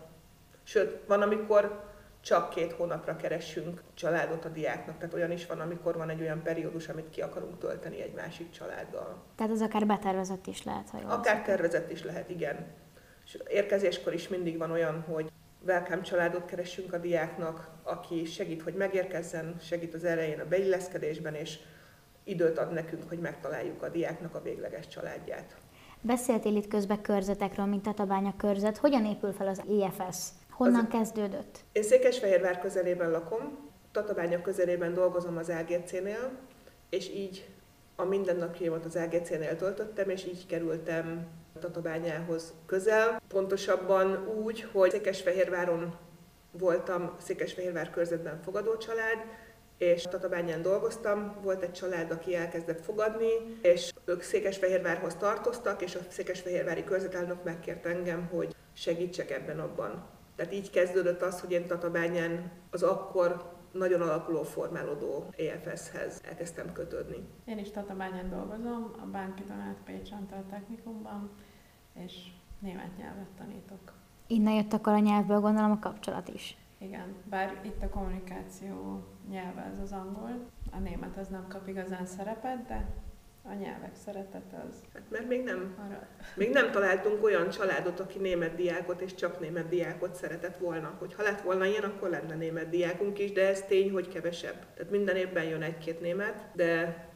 Sőt, 0.63 1.07
van, 1.07 1.23
amikor 1.23 1.89
csak 2.21 2.51
két 2.51 2.73
hónapra 2.73 3.17
keressünk 3.17 3.83
családot 3.95 4.45
a 4.45 4.49
diáknak. 4.49 4.99
Tehát 4.99 5.15
olyan 5.15 5.31
is 5.31 5.47
van, 5.47 5.61
amikor 5.61 5.97
van 5.97 6.11
egy 6.11 6.21
olyan 6.21 6.43
periódus, 6.43 6.89
amit 6.89 7.11
ki 7.11 7.21
akarunk 7.21 7.59
tölteni 7.59 8.03
egy 8.03 8.15
másik 8.15 8.51
családdal. 8.51 9.23
Tehát 9.37 9.53
az 9.53 9.61
akár 9.61 9.87
betervezett 9.87 10.47
is 10.47 10.63
lehet, 10.63 10.91
ha 10.91 10.99
jól 11.01 11.11
Akár 11.11 11.43
tervezett 11.43 11.91
is 11.91 12.05
lehet, 12.05 12.31
igen. 12.31 12.67
És 13.25 13.39
érkezéskor 13.49 14.15
is 14.15 14.29
mindig 14.29 14.59
van 14.59 14.71
olyan, 14.71 15.01
hogy 15.01 15.31
welcome 15.67 16.01
családot 16.01 16.45
keresünk 16.45 16.93
a 16.93 16.99
diáknak, 16.99 17.69
aki 17.83 18.25
segít, 18.25 18.63
hogy 18.63 18.75
megérkezzen, 18.75 19.57
segít 19.61 19.95
az 19.95 20.05
elején 20.05 20.41
a 20.41 20.49
beilleszkedésben, 20.49 21.35
és 21.35 21.59
időt 22.25 22.59
ad 22.59 22.73
nekünk, 22.73 23.09
hogy 23.09 23.19
megtaláljuk 23.19 23.83
a 23.83 23.89
diáknak 23.89 24.35
a 24.35 24.43
végleges 24.43 24.89
családját. 24.89 25.57
Beszéltél 26.01 26.57
itt 26.57 26.69
közben 26.69 27.01
körzetekről, 27.01 27.67
mint 27.67 27.83
Tatabánya 27.83 28.35
körzet. 28.37 28.77
Hogyan 28.77 29.05
épül 29.05 29.33
fel 29.33 29.49
az 29.49 29.63
EFS? 29.81 30.29
Honnan 30.51 30.85
az, 30.85 30.91
kezdődött? 30.91 31.65
Én 31.73 31.83
Székesfehérvár 31.83 32.59
közelében 32.61 33.11
lakom, 33.11 33.59
Tatabánya 33.93 34.41
közelében 34.41 34.95
dolgozom 34.95 35.37
az 35.37 35.49
AGC-nél, 35.49 36.31
és 36.89 37.09
így 37.09 37.49
a 37.97 38.05
mindennapjaimat 38.05 38.85
az 38.85 38.97
AGC-nél 38.97 39.57
töltöttem, 39.57 40.09
és 40.11 40.27
így 40.27 40.47
kerültem 40.47 41.27
Tatabányához 41.59 42.55
közel. 42.67 43.21
Pontosabban 43.29 44.29
úgy, 44.43 44.69
hogy 44.73 44.91
Székesfehérváron 44.91 45.97
voltam 46.51 47.17
Székesfehérvár 47.19 47.91
körzetben 47.91 48.43
fogadó 48.43 48.77
család, 48.77 49.19
és 49.79 50.03
Tatabányán 50.03 50.63
dolgoztam, 50.63 51.37
volt 51.43 51.63
egy 51.63 51.73
család, 51.73 52.11
aki 52.11 52.35
elkezdett 52.35 52.85
fogadni, 52.85 53.31
és 53.63 53.93
ők 54.05 54.23
Székesfehérvárhoz 54.23 55.15
tartoztak, 55.15 55.83
és 55.83 55.95
a 55.95 56.01
Székesfehérvári 56.09 56.85
körzetelnök 56.85 57.45
megkért 57.45 57.87
engem, 57.87 58.29
hogy 58.31 58.55
segítsek 58.73 59.31
ebben 59.31 59.61
abban. 59.61 60.07
Tehát 60.37 60.53
így 60.53 60.71
kezdődött 60.71 61.23
az, 61.23 61.41
hogy 61.41 61.53
én 61.53 61.67
Tatabányán 61.67 62.51
az 62.71 62.83
akkor 62.83 63.57
nagyon 63.73 64.01
alakuló, 64.01 64.43
formálódó 64.43 65.25
EFS-hez 65.37 66.21
elkezdtem 66.25 66.73
kötődni. 66.73 67.29
Én 67.45 67.59
is 67.59 67.71
Tatabányán 67.71 68.31
dolgozom, 68.31 68.93
a 69.03 69.07
Bánki 69.07 69.43
Donát 69.49 69.77
Pécs 69.85 70.13
Antal 70.13 70.45
Technikumban, 70.51 71.31
és 72.05 72.15
német 72.59 72.97
nyelvet 72.97 73.29
tanítok. 73.39 73.93
Innen 74.27 74.55
jött 74.55 74.73
akkor 74.73 74.93
a 74.93 74.99
nyelvből 74.99 75.41
gondolom 75.41 75.71
a 75.71 75.79
kapcsolat 75.79 76.29
is. 76.29 76.57
Igen, 76.79 77.15
bár 77.25 77.61
itt 77.63 77.83
a 77.83 77.89
kommunikáció 77.89 79.05
nyelve 79.31 79.71
az 79.73 79.79
az 79.79 79.93
angol, 79.93 80.49
a 80.71 80.79
német 80.79 81.17
az 81.17 81.29
nem 81.29 81.47
kap 81.49 81.69
igazán 81.69 82.07
szerepet, 82.07 82.67
de 82.67 82.87
a 83.43 83.55
nyelvek 83.55 83.95
szeretete 84.05 84.65
az... 84.69 84.75
Hát 84.95 85.03
mert 85.11 85.29
még 85.29 85.45
nem, 85.45 85.75
arra... 85.87 86.07
még 86.35 86.51
nem 86.51 86.71
találtunk 86.71 87.25
olyan 87.25 87.51
családot, 87.51 88.01
aki 88.01 88.19
német 88.19 88.55
diákot 88.55 89.01
és 89.01 89.15
csak 89.15 89.41
német 89.41 89.69
diákot 89.69 90.15
szeretett 90.15 90.57
volna. 90.57 90.97
Hogy 90.99 91.15
ha 91.15 91.23
lett 91.23 91.41
volna 91.41 91.65
ilyen, 91.65 91.83
akkor 91.83 92.09
lenne 92.09 92.35
német 92.35 92.69
diákunk 92.69 93.19
is, 93.19 93.33
de 93.33 93.49
ez 93.49 93.63
tény, 93.63 93.91
hogy 93.91 94.09
kevesebb. 94.09 94.67
Tehát 94.75 94.91
minden 94.91 95.17
évben 95.17 95.45
jön 95.45 95.63
egy-két 95.63 96.01
német, 96.01 96.49
de 96.53 97.08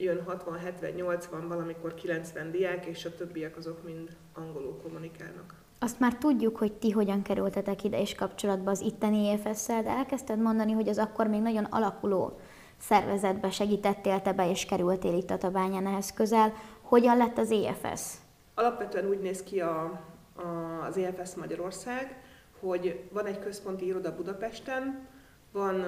jön 0.00 0.22
60, 0.24 0.58
70, 0.58 0.90
80, 0.90 1.48
valamikor 1.48 1.94
90 1.94 2.50
diák, 2.50 2.86
és 2.86 3.04
a 3.04 3.14
többiek 3.14 3.56
azok 3.56 3.84
mind 3.84 4.16
angolul 4.34 4.80
kommunikálnak. 4.82 5.54
Azt 5.78 6.00
már 6.00 6.14
tudjuk, 6.14 6.56
hogy 6.56 6.72
ti 6.72 6.90
hogyan 6.90 7.22
kerültetek 7.22 7.84
ide 7.84 8.00
és 8.00 8.14
kapcsolatba 8.14 8.70
az 8.70 8.80
itteni 8.80 9.28
EFS-szel, 9.28 9.82
de 9.82 9.90
elkezdted 9.90 10.38
mondani, 10.38 10.72
hogy 10.72 10.88
az 10.88 10.98
akkor 10.98 11.26
még 11.26 11.40
nagyon 11.40 11.64
alakuló 11.64 12.38
szervezetbe 12.78 13.50
segítettél 13.50 14.22
te 14.22 14.32
be, 14.32 14.50
és 14.50 14.64
kerültél 14.64 15.14
itt 15.14 15.30
a 15.30 15.38
Tabányán 15.38 15.86
ehhez 15.86 16.12
közel. 16.12 16.52
Hogyan 16.82 17.16
lett 17.16 17.38
az 17.38 17.50
EFS? 17.50 18.14
Alapvetően 18.54 19.08
úgy 19.08 19.20
néz 19.20 19.42
ki 19.42 19.60
a, 19.60 20.00
a, 20.34 20.84
az 20.88 20.96
EFS 20.96 21.34
Magyarország, 21.34 22.22
hogy 22.60 23.08
van 23.12 23.26
egy 23.26 23.38
központi 23.38 23.86
iroda 23.86 24.14
Budapesten, 24.14 25.08
van 25.52 25.84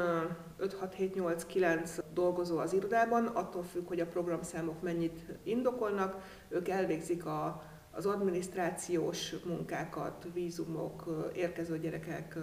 5, 0.56 0.74
6, 0.74 0.94
7, 0.94 1.14
8, 1.14 1.46
9 1.46 1.98
dolgozó 2.14 2.58
az 2.58 2.72
irodában, 2.72 3.26
attól 3.26 3.62
függ, 3.62 3.88
hogy 3.88 4.00
a 4.00 4.06
programszámok 4.06 4.82
mennyit 4.82 5.20
indokolnak, 5.42 6.16
ők 6.48 6.68
elvégzik 6.68 7.26
a, 7.26 7.62
az 7.90 8.06
adminisztrációs 8.06 9.34
munkákat, 9.44 10.26
vízumok, 10.32 11.26
érkező 11.34 11.78
gyerekek, 11.78 12.38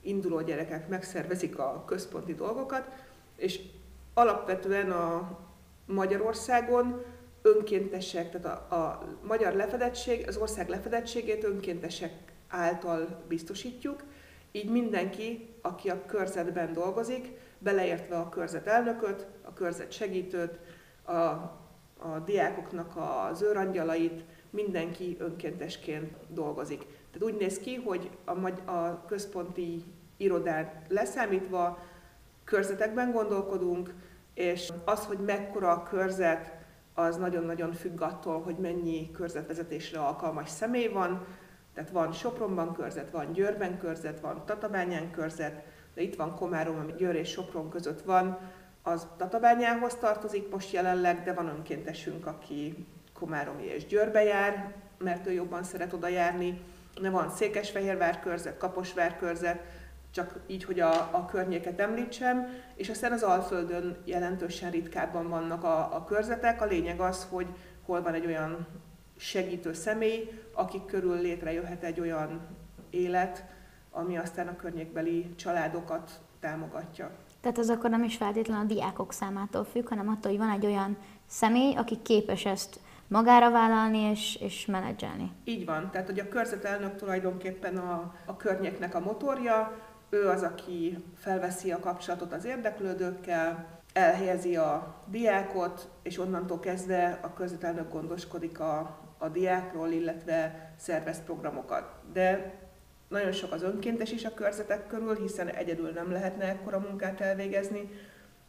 induló 0.00 0.40
gyerekek 0.40 0.88
megszervezik 0.88 1.58
a 1.58 1.84
központi 1.86 2.34
dolgokat, 2.34 2.88
és 3.36 3.60
alapvetően 4.14 4.90
a 4.90 5.38
Magyarországon 5.86 7.04
önkéntesek, 7.42 8.30
tehát 8.30 8.70
a, 8.72 8.74
a 8.74 9.02
magyar 9.26 9.54
lefedettség, 9.54 10.28
az 10.28 10.36
ország 10.36 10.68
lefedettségét 10.68 11.44
önkéntesek 11.44 12.12
által 12.48 13.22
biztosítjuk, 13.28 14.02
így 14.52 14.70
mindenki, 14.70 15.51
aki 15.62 15.90
a 15.90 16.06
körzetben 16.06 16.72
dolgozik, 16.72 17.38
beleértve 17.58 18.16
a 18.16 18.28
körzet 18.28 18.66
elnököt, 18.66 19.26
a 19.42 19.52
körzet 19.52 19.92
segítőt, 19.92 20.58
a, 21.02 21.12
a 21.98 22.18
diákoknak 22.24 22.92
az 22.96 23.42
őrangyalait, 23.42 24.24
mindenki 24.50 25.16
önkéntesként 25.18 26.16
dolgozik. 26.28 26.78
Tehát 26.78 27.32
úgy 27.32 27.40
néz 27.40 27.58
ki, 27.58 27.74
hogy 27.74 28.10
a, 28.24 28.70
a 28.70 29.04
központi 29.08 29.84
irodát 30.16 30.84
leszámítva 30.88 31.78
körzetekben 32.44 33.12
gondolkodunk, 33.12 33.94
és 34.34 34.72
az, 34.84 35.04
hogy 35.04 35.18
mekkora 35.18 35.70
a 35.70 35.82
körzet, 35.82 36.60
az 36.94 37.16
nagyon-nagyon 37.16 37.72
függ 37.72 38.00
attól, 38.00 38.42
hogy 38.42 38.56
mennyi 38.56 39.10
körzetvezetésre 39.10 39.98
alkalmas 39.98 40.48
személy 40.48 40.88
van. 40.88 41.26
Tehát 41.74 41.90
van 41.90 42.12
Sopronban 42.12 42.72
körzet, 42.72 43.10
van 43.10 43.32
Győrben 43.32 43.78
körzet, 43.78 44.20
van 44.20 44.42
Tatabányán 44.46 45.10
körzet, 45.10 45.64
de 45.94 46.02
itt 46.02 46.16
van 46.16 46.34
Komárom, 46.34 46.78
ami 46.78 46.92
Győr 46.96 47.14
és 47.14 47.30
Sopron 47.30 47.70
között 47.70 48.02
van, 48.02 48.38
az 48.82 49.06
Tatabányához 49.16 49.94
tartozik 49.94 50.50
most 50.50 50.72
jelenleg, 50.72 51.22
de 51.22 51.32
van 51.32 51.48
önkéntesünk, 51.48 52.26
aki 52.26 52.86
Komáromi 53.12 53.64
és 53.64 53.86
Győrbe 53.86 54.22
jár, 54.22 54.74
mert 54.98 55.26
ő 55.26 55.32
jobban 55.32 55.62
szeret 55.62 55.92
oda 55.92 56.08
járni. 56.08 56.60
De 57.00 57.10
van 57.10 57.30
Székesfehérvár 57.30 58.20
körzet, 58.20 58.56
Kaposvár 58.56 59.16
körzet, 59.16 59.60
csak 60.10 60.40
így, 60.46 60.64
hogy 60.64 60.80
a, 60.80 60.92
a 60.92 61.24
környéket 61.24 61.80
említsem, 61.80 62.48
és 62.74 62.88
aztán 62.88 63.12
az 63.12 63.22
Alföldön 63.22 63.96
jelentősen 64.04 64.70
ritkábban 64.70 65.28
vannak 65.28 65.64
a, 65.64 65.94
a 65.94 66.04
körzetek. 66.04 66.62
A 66.62 66.64
lényeg 66.64 67.00
az, 67.00 67.26
hogy 67.30 67.46
hol 67.86 68.02
van 68.02 68.14
egy 68.14 68.26
olyan 68.26 68.66
segítő 69.22 69.72
személy, 69.72 70.40
akik 70.52 70.84
körül 70.84 71.20
létrejöhet 71.20 71.82
egy 71.82 72.00
olyan 72.00 72.40
élet, 72.90 73.44
ami 73.90 74.16
aztán 74.16 74.48
a 74.48 74.56
környékbeli 74.56 75.34
családokat 75.36 76.20
támogatja. 76.40 77.10
Tehát 77.40 77.58
az 77.58 77.68
akkor 77.68 77.90
nem 77.90 78.02
is 78.02 78.16
feltétlenül 78.16 78.64
a 78.64 78.66
diákok 78.66 79.12
számától 79.12 79.64
függ, 79.64 79.88
hanem 79.88 80.08
attól, 80.08 80.30
hogy 80.30 80.40
van 80.40 80.50
egy 80.50 80.66
olyan 80.66 80.96
személy, 81.26 81.74
aki 81.74 81.98
képes 82.02 82.44
ezt 82.44 82.80
magára 83.08 83.50
vállalni 83.50 83.98
és, 83.98 84.36
és 84.40 84.66
menedzselni. 84.66 85.32
Így 85.44 85.64
van, 85.64 85.90
tehát 85.90 86.06
hogy 86.06 86.18
a 86.18 86.28
körzetelnök 86.28 86.96
tulajdonképpen 86.96 87.76
a, 87.76 88.14
a 88.26 88.36
környéknek 88.36 88.94
a 88.94 89.00
motorja, 89.00 89.78
ő 90.10 90.28
az, 90.28 90.42
aki 90.42 91.04
felveszi 91.16 91.72
a 91.72 91.78
kapcsolatot 91.78 92.32
az 92.32 92.44
érdeklődőkkel, 92.44 93.80
elhelyezi 93.92 94.56
a 94.56 94.94
diákot, 95.06 95.88
és 96.02 96.18
onnantól 96.18 96.60
kezdve 96.60 97.18
a 97.22 97.32
közvetelnök 97.32 97.92
gondoskodik 97.92 98.60
a, 98.60 99.01
a 99.22 99.28
diákról, 99.28 99.90
illetve 99.90 100.70
szervez 100.76 101.24
programokat. 101.24 101.94
De 102.12 102.54
nagyon 103.08 103.32
sok 103.32 103.52
az 103.52 103.62
önkéntes 103.62 104.12
is 104.12 104.24
a 104.24 104.34
körzetek 104.34 104.86
körül, 104.86 105.14
hiszen 105.14 105.48
egyedül 105.48 105.90
nem 105.90 106.12
lehetne 106.12 106.44
ekkora 106.44 106.78
munkát 106.78 107.20
elvégezni, 107.20 107.90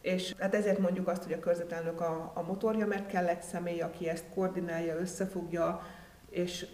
és 0.01 0.36
hát 0.39 0.56
ezért 0.56 0.80
mondjuk 0.80 1.08
azt, 1.08 1.24
hogy 1.24 1.34
a 1.34 1.39
körzetelnök 1.39 2.01
a, 2.01 2.32
a 2.36 2.42
motorja, 2.42 2.88
mert 2.88 3.08
kell 3.08 3.27
egy 3.27 3.42
személy, 3.42 3.82
aki 3.82 4.10
ezt 4.10 4.25
koordinálja, 4.34 5.00
összefogja, 5.00 5.82
és 6.30 6.65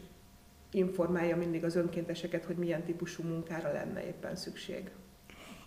informálja 0.72 1.36
mindig 1.36 1.64
az 1.64 1.76
önkénteseket, 1.76 2.46
hogy 2.46 2.56
milyen 2.56 2.84
típusú 2.84 3.24
munkára 3.24 3.72
lenne 3.72 4.06
éppen 4.06 4.36
szükség. 4.36 4.92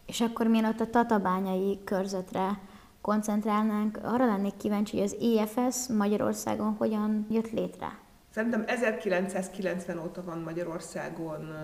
És 0.06 0.20
akkor 0.20 0.46
mielőtt 0.46 0.80
a 0.80 0.90
tatabányai 0.90 1.80
körzetre 1.84 2.60
koncentrálnánk, 3.00 3.98
arra 4.02 4.26
lennék 4.26 4.56
kíváncsi, 4.56 4.98
hogy 4.98 5.04
az 5.04 5.16
EFS 5.38 5.88
Magyarországon 5.88 6.74
hogyan 6.78 7.26
jött 7.30 7.50
létre? 7.50 8.00
Szerintem 8.34 8.64
1990 8.66 9.98
óta 9.98 10.24
van 10.24 10.38
Magyarországon 10.38 11.54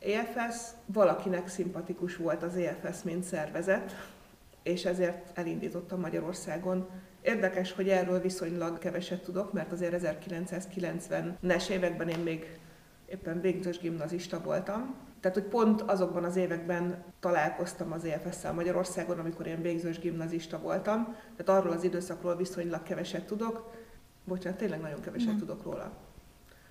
EFS. 0.00 0.56
Valakinek 0.86 1.48
szimpatikus 1.48 2.16
volt 2.16 2.42
az 2.42 2.56
EFS, 2.56 3.02
mint 3.02 3.24
szervezet, 3.24 3.92
és 4.62 4.84
ezért 4.84 5.38
elindította 5.38 5.96
Magyarországon. 5.96 6.88
Érdekes, 7.22 7.72
hogy 7.72 7.88
erről 7.88 8.20
viszonylag 8.20 8.78
keveset 8.78 9.22
tudok, 9.22 9.52
mert 9.52 9.72
azért 9.72 10.02
1990-es 10.02 11.68
években 11.68 12.08
én 12.08 12.18
még 12.18 12.58
éppen 13.06 13.40
végzős 13.40 13.78
gimnazista 13.78 14.40
voltam. 14.40 14.94
Tehát, 15.20 15.36
hogy 15.36 15.46
pont 15.46 15.82
azokban 15.82 16.24
az 16.24 16.36
években 16.36 17.04
találkoztam 17.20 17.92
az 17.92 18.04
EFS-szel 18.04 18.52
Magyarországon, 18.52 19.18
amikor 19.18 19.46
én 19.46 19.62
végzős 19.62 19.98
gimnazista 19.98 20.58
voltam. 20.58 21.16
Tehát 21.36 21.62
arról 21.62 21.72
az 21.72 21.84
időszakról 21.84 22.36
viszonylag 22.36 22.82
keveset 22.82 23.26
tudok. 23.26 23.72
Bocsánat, 24.24 24.58
tényleg 24.58 24.80
nagyon 24.80 25.00
keveset 25.00 25.32
mm. 25.34 25.38
tudok 25.38 25.62
róla. 25.62 25.92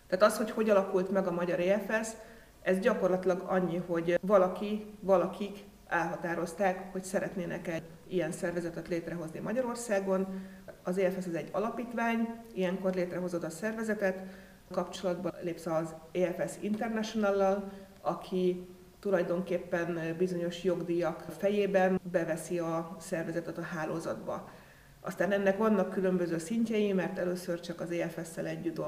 Tehát 0.07 0.25
az, 0.25 0.38
hogy 0.38 0.51
hogy 0.51 0.69
alakult 0.69 1.12
meg 1.12 1.27
a 1.27 1.31
magyar 1.31 1.59
EFS, 1.59 2.09
ez 2.62 2.79
gyakorlatilag 2.79 3.43
annyi, 3.47 3.81
hogy 3.88 4.19
valaki, 4.21 4.85
valakik 5.00 5.63
elhatározták, 5.88 6.91
hogy 6.91 7.03
szeretnének 7.03 7.67
egy 7.67 7.83
ilyen 8.07 8.31
szervezetet 8.31 8.88
létrehozni 8.88 9.39
Magyarországon. 9.39 10.27
Az 10.83 10.97
EFS 10.97 11.25
ez 11.25 11.33
egy 11.33 11.50
alapítvány, 11.51 12.27
ilyenkor 12.53 12.93
létrehozott 12.93 13.43
a 13.43 13.50
szervezetet, 13.50 14.19
kapcsolatba 14.71 15.33
lépsz 15.41 15.65
az 15.65 15.95
EFS 16.12 16.51
International-lal, 16.59 17.71
aki 18.01 18.67
tulajdonképpen 19.00 20.15
bizonyos 20.17 20.63
jogdíjak 20.63 21.25
fejében 21.38 22.00
beveszi 22.12 22.59
a 22.59 22.95
szervezetet 23.00 23.57
a 23.57 23.62
hálózatba. 23.62 24.50
Aztán 25.05 25.31
ennek 25.31 25.57
vannak 25.57 25.91
különböző 25.91 26.38
szintjei, 26.38 26.93
mert 26.93 27.17
először 27.17 27.59
csak 27.59 27.81
az 27.81 27.91
EFS-szel 27.91 28.45
együtt 28.45 28.81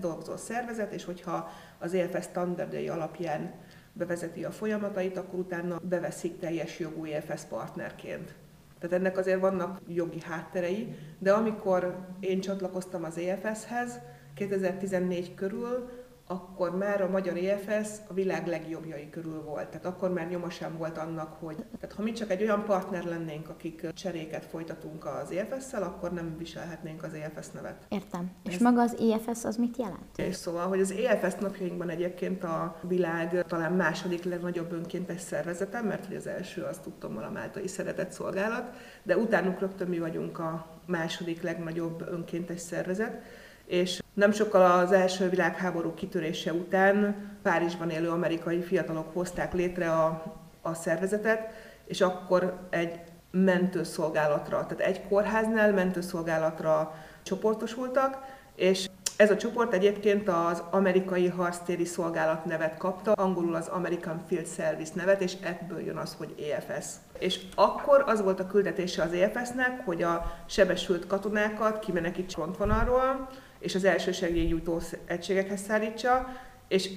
dolgozó 0.00 0.36
szervezet, 0.36 0.92
és 0.92 1.04
hogyha 1.04 1.50
az 1.78 1.94
EFS 1.94 2.24
standardjai 2.24 2.88
alapján 2.88 3.54
bevezeti 3.92 4.44
a 4.44 4.50
folyamatait, 4.50 5.16
akkor 5.16 5.38
utána 5.38 5.80
beveszik 5.82 6.38
teljes 6.38 6.78
jogú 6.78 7.04
EFS 7.04 7.42
partnerként. 7.42 8.34
Tehát 8.78 8.96
ennek 8.96 9.18
azért 9.18 9.40
vannak 9.40 9.80
jogi 9.86 10.20
hátterei, 10.20 10.96
de 11.18 11.32
amikor 11.32 11.98
én 12.20 12.40
csatlakoztam 12.40 13.04
az 13.04 13.18
EFS-hez, 13.18 13.98
2014 14.34 15.34
körül, 15.34 15.90
akkor 16.30 16.76
már 16.76 17.02
a 17.02 17.08
magyar 17.08 17.36
EFS 17.36 17.88
a 18.08 18.12
világ 18.12 18.46
legjobbjai 18.46 19.10
körül 19.10 19.42
volt. 19.42 19.68
Tehát 19.68 19.86
akkor 19.86 20.12
már 20.12 20.28
nyoma 20.28 20.50
sem 20.50 20.76
volt 20.76 20.98
annak, 20.98 21.36
hogy 21.40 21.56
tehát 21.80 21.96
ha 21.96 22.02
mi 22.02 22.12
csak 22.12 22.30
egy 22.30 22.42
olyan 22.42 22.64
partner 22.64 23.04
lennénk, 23.04 23.48
akik 23.48 23.92
cseréket 23.92 24.44
folytatunk 24.44 25.06
az 25.06 25.30
EFS-szel, 25.30 25.82
akkor 25.82 26.12
nem 26.12 26.36
viselhetnénk 26.38 27.02
az 27.02 27.12
EFS 27.14 27.50
nevet. 27.50 27.86
Értem. 27.88 28.30
És 28.44 28.54
Ez... 28.54 28.60
maga 28.60 28.80
az 28.80 28.96
EFS 28.96 29.44
az 29.44 29.56
mit 29.56 29.76
jelent? 29.76 30.16
És 30.16 30.34
szóval, 30.34 30.66
hogy 30.66 30.80
az 30.80 30.90
EFS 30.90 31.34
napjainkban 31.34 31.88
egyébként 31.88 32.44
a 32.44 32.80
világ 32.82 33.44
talán 33.46 33.72
második 33.72 34.24
legnagyobb 34.24 34.72
önkéntes 34.72 35.20
szervezete, 35.20 35.80
mert 35.80 36.06
hogy 36.06 36.16
az 36.16 36.26
első 36.26 36.62
azt 36.62 36.82
tudtam 36.82 37.16
a 37.16 37.30
Máltai 37.30 37.68
Szeretett 37.68 38.10
Szolgálat, 38.10 38.76
de 39.02 39.16
utánuk 39.16 39.60
rögtön 39.60 39.88
mi 39.88 39.98
vagyunk 39.98 40.38
a 40.38 40.80
második 40.86 41.42
legnagyobb 41.42 42.08
önkéntes 42.08 42.60
szervezet 42.60 43.22
és 43.68 44.02
nem 44.14 44.32
sokkal 44.32 44.80
az 44.80 44.92
első 44.92 45.28
világháború 45.28 45.94
kitörése 45.94 46.52
után 46.52 47.16
Párizsban 47.42 47.90
élő 47.90 48.08
amerikai 48.08 48.60
fiatalok 48.60 49.12
hozták 49.12 49.52
létre 49.54 49.90
a, 49.92 50.22
a 50.62 50.74
szervezetet, 50.74 51.40
és 51.84 52.00
akkor 52.00 52.58
egy 52.70 53.00
mentőszolgálatra, 53.30 54.66
tehát 54.66 54.80
egy 54.94 55.08
kórháznál 55.08 55.72
mentőszolgálatra 55.72 56.94
csoportosultak, 57.22 58.18
és 58.54 58.88
ez 59.18 59.30
a 59.30 59.36
csoport 59.36 59.72
egyébként 59.72 60.28
az 60.28 60.62
amerikai 60.70 61.26
harctéri 61.26 61.84
szolgálat 61.84 62.44
nevet 62.44 62.76
kapta, 62.76 63.12
angolul 63.12 63.54
az 63.54 63.66
American 63.66 64.22
Field 64.28 64.46
Service 64.46 64.92
nevet, 64.94 65.22
és 65.22 65.36
ebből 65.42 65.80
jön 65.80 65.96
az, 65.96 66.14
hogy 66.18 66.34
EFS. 66.52 66.86
És 67.18 67.40
akkor 67.54 68.04
az 68.06 68.22
volt 68.22 68.40
a 68.40 68.46
küldetése 68.46 69.02
az 69.02 69.12
EFS-nek, 69.12 69.84
hogy 69.84 70.02
a 70.02 70.42
sebesült 70.46 71.06
katonákat 71.06 71.78
kimenekít 71.78 72.32
frontvonalról, 72.32 73.28
és 73.58 73.74
az 73.74 73.84
első 73.84 74.12
segélynyújtó 74.12 74.80
egységekhez 75.06 75.60
szállítsa, 75.60 76.26
és 76.68 76.90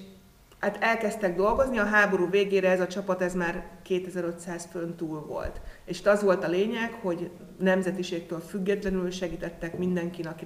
hát 0.62 0.78
elkezdtek 0.80 1.36
dolgozni, 1.36 1.78
a 1.78 1.86
háború 1.86 2.30
végére 2.30 2.70
ez 2.70 2.80
a 2.80 2.88
csapat 2.88 3.22
ez 3.22 3.34
már 3.34 3.64
2500 3.82 4.68
főn 4.72 4.96
túl 4.96 5.26
volt. 5.26 5.62
És 5.86 6.06
az 6.06 6.24
volt 6.24 6.44
a 6.44 6.50
lényeg, 6.50 6.92
hogy 7.02 7.32
nemzetiségtől 7.60 8.40
függetlenül 8.40 9.12
segítettek 9.12 9.78
mindenkinek, 9.78 10.40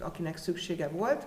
akinek 0.00 0.36
szüksége 0.36 0.88
volt. 0.88 1.26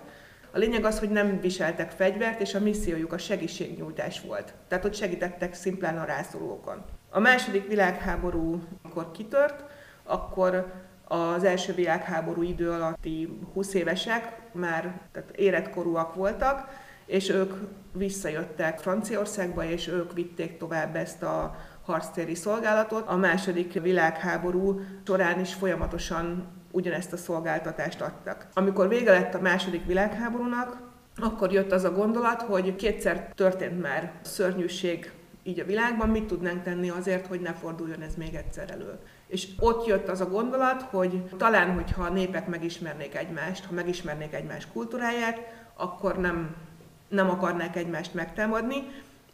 A 0.50 0.58
lényeg 0.58 0.84
az, 0.84 0.98
hogy 0.98 1.10
nem 1.10 1.40
viseltek 1.40 1.90
fegyvert, 1.90 2.40
és 2.40 2.54
a 2.54 2.60
missziójuk 2.60 3.12
a 3.12 3.18
segítségnyújtás 3.18 4.20
volt. 4.20 4.54
Tehát 4.68 4.84
ott 4.84 4.94
segítettek 4.94 5.54
szimplán 5.54 5.98
a 5.98 6.04
rászorulókon. 6.04 6.84
A 7.10 7.20
második 7.20 7.68
világháború, 7.68 8.62
amikor 8.82 9.10
kitört, 9.10 9.64
akkor 10.04 10.72
az 11.04 11.44
első 11.44 11.74
világháború 11.74 12.42
idő 12.42 12.70
alatti 12.70 13.38
20 13.52 13.74
évesek 13.74 14.38
már 14.52 15.00
tehát 15.12 15.30
életkorúak 15.36 16.14
voltak, 16.14 16.68
és 17.06 17.28
ők 17.28 17.52
visszajöttek 17.92 18.78
Franciaországba, 18.78 19.64
és 19.64 19.88
ők 19.88 20.12
vitték 20.12 20.58
tovább 20.58 20.96
ezt 20.96 21.22
a 21.22 21.56
harctéri 21.82 22.34
szolgálatot. 22.34 23.08
A 23.08 23.16
második 23.16 23.72
világháború 23.72 24.80
során 25.06 25.40
is 25.40 25.54
folyamatosan 25.54 26.46
ugyanezt 26.70 27.12
a 27.12 27.16
szolgáltatást 27.16 28.00
adtak. 28.00 28.46
Amikor 28.54 28.88
vége 28.88 29.12
lett 29.12 29.34
a 29.34 29.40
második 29.40 29.86
világháborúnak, 29.86 30.84
akkor 31.16 31.52
jött 31.52 31.72
az 31.72 31.84
a 31.84 31.92
gondolat, 31.92 32.42
hogy 32.42 32.76
kétszer 32.76 33.32
történt 33.34 33.82
már 33.82 34.12
szörnyűség 34.22 35.12
így 35.42 35.60
a 35.60 35.64
világban, 35.64 36.08
mit 36.08 36.26
tudnánk 36.26 36.62
tenni 36.62 36.90
azért, 36.90 37.26
hogy 37.26 37.40
ne 37.40 37.52
forduljon 37.52 38.02
ez 38.02 38.14
még 38.14 38.34
egyszer 38.34 38.70
elő. 38.70 38.98
És 39.26 39.48
ott 39.58 39.86
jött 39.86 40.08
az 40.08 40.20
a 40.20 40.28
gondolat, 40.28 40.82
hogy 40.82 41.22
talán, 41.36 41.74
hogyha 41.74 42.02
a 42.02 42.12
népek 42.12 42.46
megismernék 42.46 43.14
egymást, 43.14 43.64
ha 43.64 43.72
megismernék 43.72 44.34
egymás 44.34 44.66
kultúráját, 44.72 45.40
akkor 45.76 46.18
nem, 46.18 46.54
nem 47.08 47.30
akarnák 47.30 47.76
egymást 47.76 48.14
megtámadni. 48.14 48.76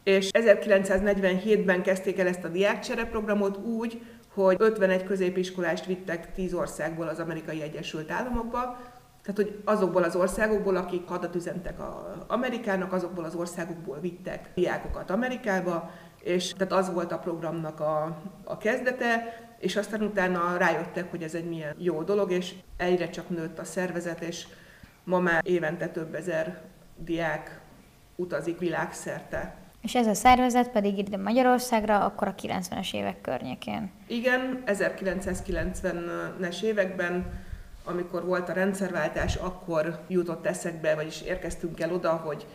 És 0.03 0.29
1947-ben 0.33 1.83
kezdték 1.83 2.19
el 2.19 2.27
ezt 2.27 2.45
a 2.45 2.49
diákcsere 2.49 3.05
programot 3.05 3.57
úgy, 3.57 4.03
hogy 4.35 4.57
51 4.59 5.05
középiskolást 5.05 5.87
vittek 5.87 6.33
10 6.35 6.55
országból 6.55 7.09
az 7.09 7.19
Amerikai 7.19 7.63
Egyesült 7.63 8.11
Államokba, 8.11 8.79
tehát, 9.23 9.37
hogy 9.37 9.63
azokból 9.65 10.03
az 10.03 10.17
országokból, 10.17 10.77
akik 10.77 11.09
hadat 11.09 11.35
üzentek 11.35 11.81
a 11.81 12.25
Amerikának, 12.27 12.93
azokból 12.93 13.25
az 13.25 13.35
országokból 13.35 14.01
vittek 14.01 14.51
diákokat 14.55 15.11
Amerikába, 15.11 15.91
és 16.23 16.53
tehát 16.53 16.73
az 16.73 16.93
volt 16.93 17.13
a 17.13 17.19
programnak 17.19 17.81
a, 17.81 18.23
a 18.45 18.59
kezdete, 18.59 19.41
és 19.59 19.77
aztán 19.77 20.03
utána 20.03 20.57
rájöttek, 20.57 21.11
hogy 21.11 21.23
ez 21.23 21.35
egy 21.35 21.49
milyen 21.49 21.75
jó 21.79 22.03
dolog, 22.03 22.31
és 22.31 22.55
egyre 22.77 23.09
csak 23.09 23.29
nőtt 23.29 23.59
a 23.59 23.65
szervezet, 23.65 24.23
és 24.23 24.47
ma 25.05 25.21
már 25.21 25.43
évente 25.47 25.89
több 25.89 26.15
ezer 26.15 26.63
diák 26.97 27.61
utazik 28.17 28.59
világszerte. 28.59 29.55
És 29.83 29.95
ez 29.95 30.07
a 30.07 30.15
szervezet 30.15 30.69
pedig 30.69 30.99
ide 30.99 31.17
Magyarországra, 31.17 32.05
akkor 32.05 32.29
a 32.29 32.35
90-es 32.35 32.95
évek 32.95 33.21
környékén. 33.21 33.91
Igen, 34.07 34.63
1990-es 34.67 36.63
években, 36.63 37.27
amikor 37.85 38.25
volt 38.25 38.49
a 38.49 38.53
rendszerváltás, 38.53 39.35
akkor 39.37 39.99
jutott 40.09 40.47
eszekbe, 40.47 40.95
vagyis 40.95 41.21
érkeztünk 41.21 41.81
el 41.81 41.93
oda, 41.93 42.11
hogy 42.11 42.47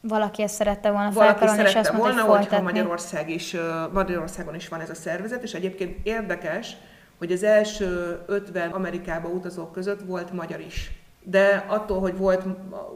valaki 0.00 0.42
ezt 0.42 0.54
szerette 0.54 0.90
volna 0.90 1.10
Valaki 1.10 1.46
szerette 1.46 1.68
és 1.68 1.74
azt 1.74 1.90
volna, 1.90 2.14
mondta, 2.14 2.36
hogyha 2.36 2.62
Magyarország 2.62 3.30
is, 3.30 3.56
Magyarországon 3.92 4.54
is 4.54 4.68
van 4.68 4.80
ez 4.80 4.90
a 4.90 4.94
szervezet, 4.94 5.42
és 5.42 5.54
egyébként 5.54 6.06
érdekes, 6.06 6.76
hogy 7.18 7.32
az 7.32 7.42
első 7.42 8.18
50 8.26 8.70
Amerikába 8.70 9.28
utazók 9.28 9.72
között 9.72 10.00
volt 10.00 10.32
magyar 10.32 10.60
is. 10.60 10.90
De 11.28 11.64
attól, 11.68 12.00
hogy 12.00 12.16
volt 12.16 12.44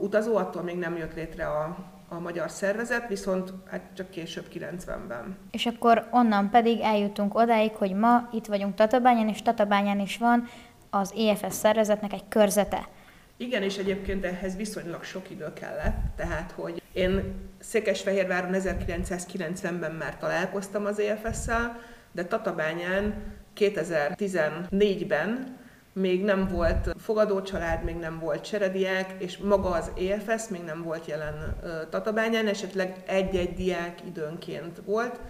utazó, 0.01 0.37
attól 0.37 0.63
még 0.63 0.79
nem 0.79 0.97
jött 0.97 1.15
létre 1.15 1.47
a, 1.47 1.77
a 2.09 2.19
magyar 2.19 2.51
szervezet, 2.51 3.09
viszont 3.09 3.53
hát 3.71 3.81
csak 3.97 4.11
később 4.11 4.45
90-ben. 4.55 5.37
És 5.51 5.67
akkor 5.67 6.09
onnan 6.11 6.51
pedig 6.51 6.81
eljutunk 6.81 7.35
odáig, 7.35 7.73
hogy 7.73 7.93
ma 7.93 8.29
itt 8.33 8.47
vagyunk 8.47 8.75
Tatabányán, 8.75 9.29
és 9.29 9.43
Tatabányán 9.43 10.01
is 10.01 10.19
van 10.19 10.49
az 10.91 11.15
EFS 11.17 11.55
szervezetnek 11.55 12.13
egy 12.13 12.29
körzete. 12.29 12.89
Igen, 13.37 13.63
és 13.63 13.77
egyébként 13.77 14.25
ehhez 14.25 14.57
viszonylag 14.57 15.05
sok 15.05 15.31
idő 15.31 15.53
kellett, 15.53 15.97
tehát 16.17 16.53
hogy 16.57 16.83
én 16.93 17.35
Székesfehérváron 17.59 18.51
1990-ben 18.55 19.93
már 19.93 20.17
találkoztam 20.17 20.87
az 20.87 20.99
EFS-szel, 20.99 21.81
de 22.13 22.25
Tatabányán 22.25 23.15
2014-ben 23.57 25.59
még 25.93 26.25
nem 26.25 26.49
volt 26.49 26.95
fogadócsalád, 26.99 27.85
még 27.85 27.97
nem 27.97 28.19
volt 28.19 28.45
cserediák, 28.45 29.15
és 29.19 29.39
maga 29.39 29.71
az 29.71 29.91
EFS 29.99 30.49
még 30.49 30.63
nem 30.63 30.83
volt 30.83 31.07
jelen 31.07 31.57
Tatabányán, 31.91 32.47
esetleg 32.47 33.03
egy-egy 33.07 33.55
diák 33.55 33.99
időnként 34.07 34.81
volt, 34.85 35.21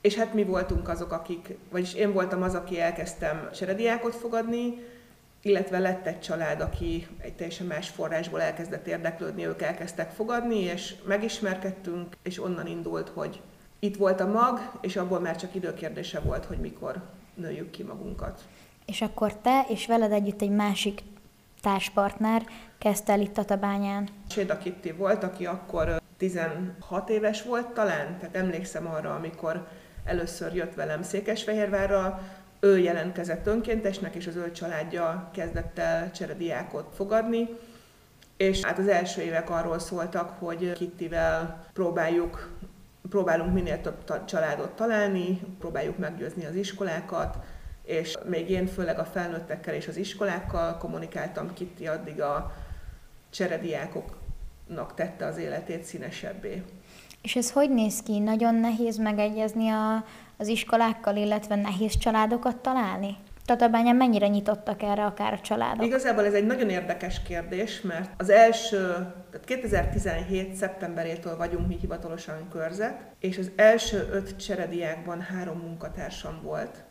és 0.00 0.14
hát 0.14 0.34
mi 0.34 0.44
voltunk 0.44 0.88
azok, 0.88 1.12
akik, 1.12 1.56
vagyis 1.70 1.94
én 1.94 2.12
voltam 2.12 2.42
az, 2.42 2.54
aki 2.54 2.80
elkezdtem 2.80 3.48
cserediákot 3.54 4.14
fogadni, 4.14 4.74
illetve 5.42 5.78
lett 5.78 6.06
egy 6.06 6.20
család, 6.20 6.60
aki 6.60 7.06
egy 7.18 7.34
teljesen 7.34 7.66
más 7.66 7.88
forrásból 7.88 8.40
elkezdett 8.40 8.86
érdeklődni, 8.86 9.46
ők 9.46 9.62
elkezdtek 9.62 10.10
fogadni, 10.10 10.58
és 10.58 10.94
megismerkedtünk, 11.06 12.16
és 12.22 12.42
onnan 12.42 12.66
indult, 12.66 13.08
hogy 13.08 13.40
itt 13.78 13.96
volt 13.96 14.20
a 14.20 14.26
mag, 14.26 14.60
és 14.80 14.96
abból 14.96 15.20
már 15.20 15.36
csak 15.36 15.54
időkérdése 15.54 16.20
volt, 16.20 16.44
hogy 16.44 16.58
mikor 16.58 17.02
nőjük 17.34 17.70
ki 17.70 17.82
magunkat. 17.82 18.40
És 18.90 19.00
akkor 19.02 19.36
te 19.36 19.64
és 19.68 19.86
veled 19.86 20.12
együtt 20.12 20.42
egy 20.42 20.50
másik 20.50 21.02
társpartner 21.60 22.42
kezdte 22.78 23.12
el 23.12 23.20
itt 23.20 23.32
Tatabányán. 23.32 24.08
Séda 24.28 24.58
Kitti 24.58 24.92
volt, 24.92 25.22
aki 25.22 25.46
akkor 25.46 26.00
16 26.16 27.08
éves 27.08 27.42
volt 27.42 27.66
talán, 27.66 28.18
tehát 28.18 28.36
emlékszem 28.36 28.86
arra, 28.86 29.14
amikor 29.14 29.66
először 30.04 30.54
jött 30.54 30.74
velem 30.74 31.02
Székesfehérvárra, 31.02 32.22
ő 32.60 32.78
jelentkezett 32.78 33.46
önkéntesnek, 33.46 34.14
és 34.14 34.26
az 34.26 34.36
ő 34.36 34.52
családja 34.52 35.30
kezdett 35.32 35.78
el 35.78 36.10
cserediákot 36.10 36.94
fogadni, 36.94 37.48
és 38.36 38.64
hát 38.64 38.78
az 38.78 38.88
első 38.88 39.22
évek 39.22 39.50
arról 39.50 39.78
szóltak, 39.78 40.38
hogy 40.38 40.72
Kittivel 40.72 41.64
próbáljuk, 41.72 42.50
próbálunk 43.08 43.52
minél 43.52 43.80
több 43.80 44.24
családot 44.24 44.70
találni, 44.70 45.40
próbáljuk 45.58 45.98
meggyőzni 45.98 46.44
az 46.44 46.54
iskolákat, 46.54 47.36
és 47.84 48.18
még 48.24 48.50
én 48.50 48.66
főleg 48.66 48.98
a 48.98 49.04
felnőttekkel 49.04 49.74
és 49.74 49.88
az 49.88 49.96
iskolákkal 49.96 50.76
kommunikáltam, 50.76 51.52
Kitti 51.54 51.86
addig 51.86 52.20
a 52.20 52.52
cserediákoknak 53.30 54.94
tette 54.94 55.26
az 55.26 55.36
életét 55.36 55.84
színesebbé. 55.84 56.62
És 57.22 57.36
ez 57.36 57.52
hogy 57.52 57.70
néz 57.70 58.02
ki? 58.02 58.18
Nagyon 58.18 58.54
nehéz 58.54 58.96
megegyezni 58.96 59.68
a, 59.68 60.04
az 60.36 60.46
iskolákkal, 60.46 61.16
illetve 61.16 61.54
nehéz 61.54 61.96
családokat 61.96 62.56
találni? 62.56 63.16
Tatabányán 63.44 63.96
mennyire 63.96 64.28
nyitottak 64.28 64.82
erre 64.82 65.04
akár 65.04 65.32
a 65.32 65.40
családok? 65.40 65.84
Igazából 65.84 66.24
ez 66.24 66.32
egy 66.32 66.46
nagyon 66.46 66.68
érdekes 66.68 67.22
kérdés, 67.22 67.80
mert 67.80 68.10
az 68.16 68.30
első, 68.30 68.78
tehát 69.30 69.44
2017. 69.44 70.54
szeptemberétől 70.54 71.36
vagyunk 71.36 71.66
mi 71.66 71.76
hivatalosan 71.80 72.48
körzet, 72.50 73.00
és 73.20 73.38
az 73.38 73.50
első 73.56 74.08
öt 74.12 74.36
cserediákban 74.36 75.20
három 75.20 75.58
munkatársam 75.58 76.40
volt, 76.42 76.84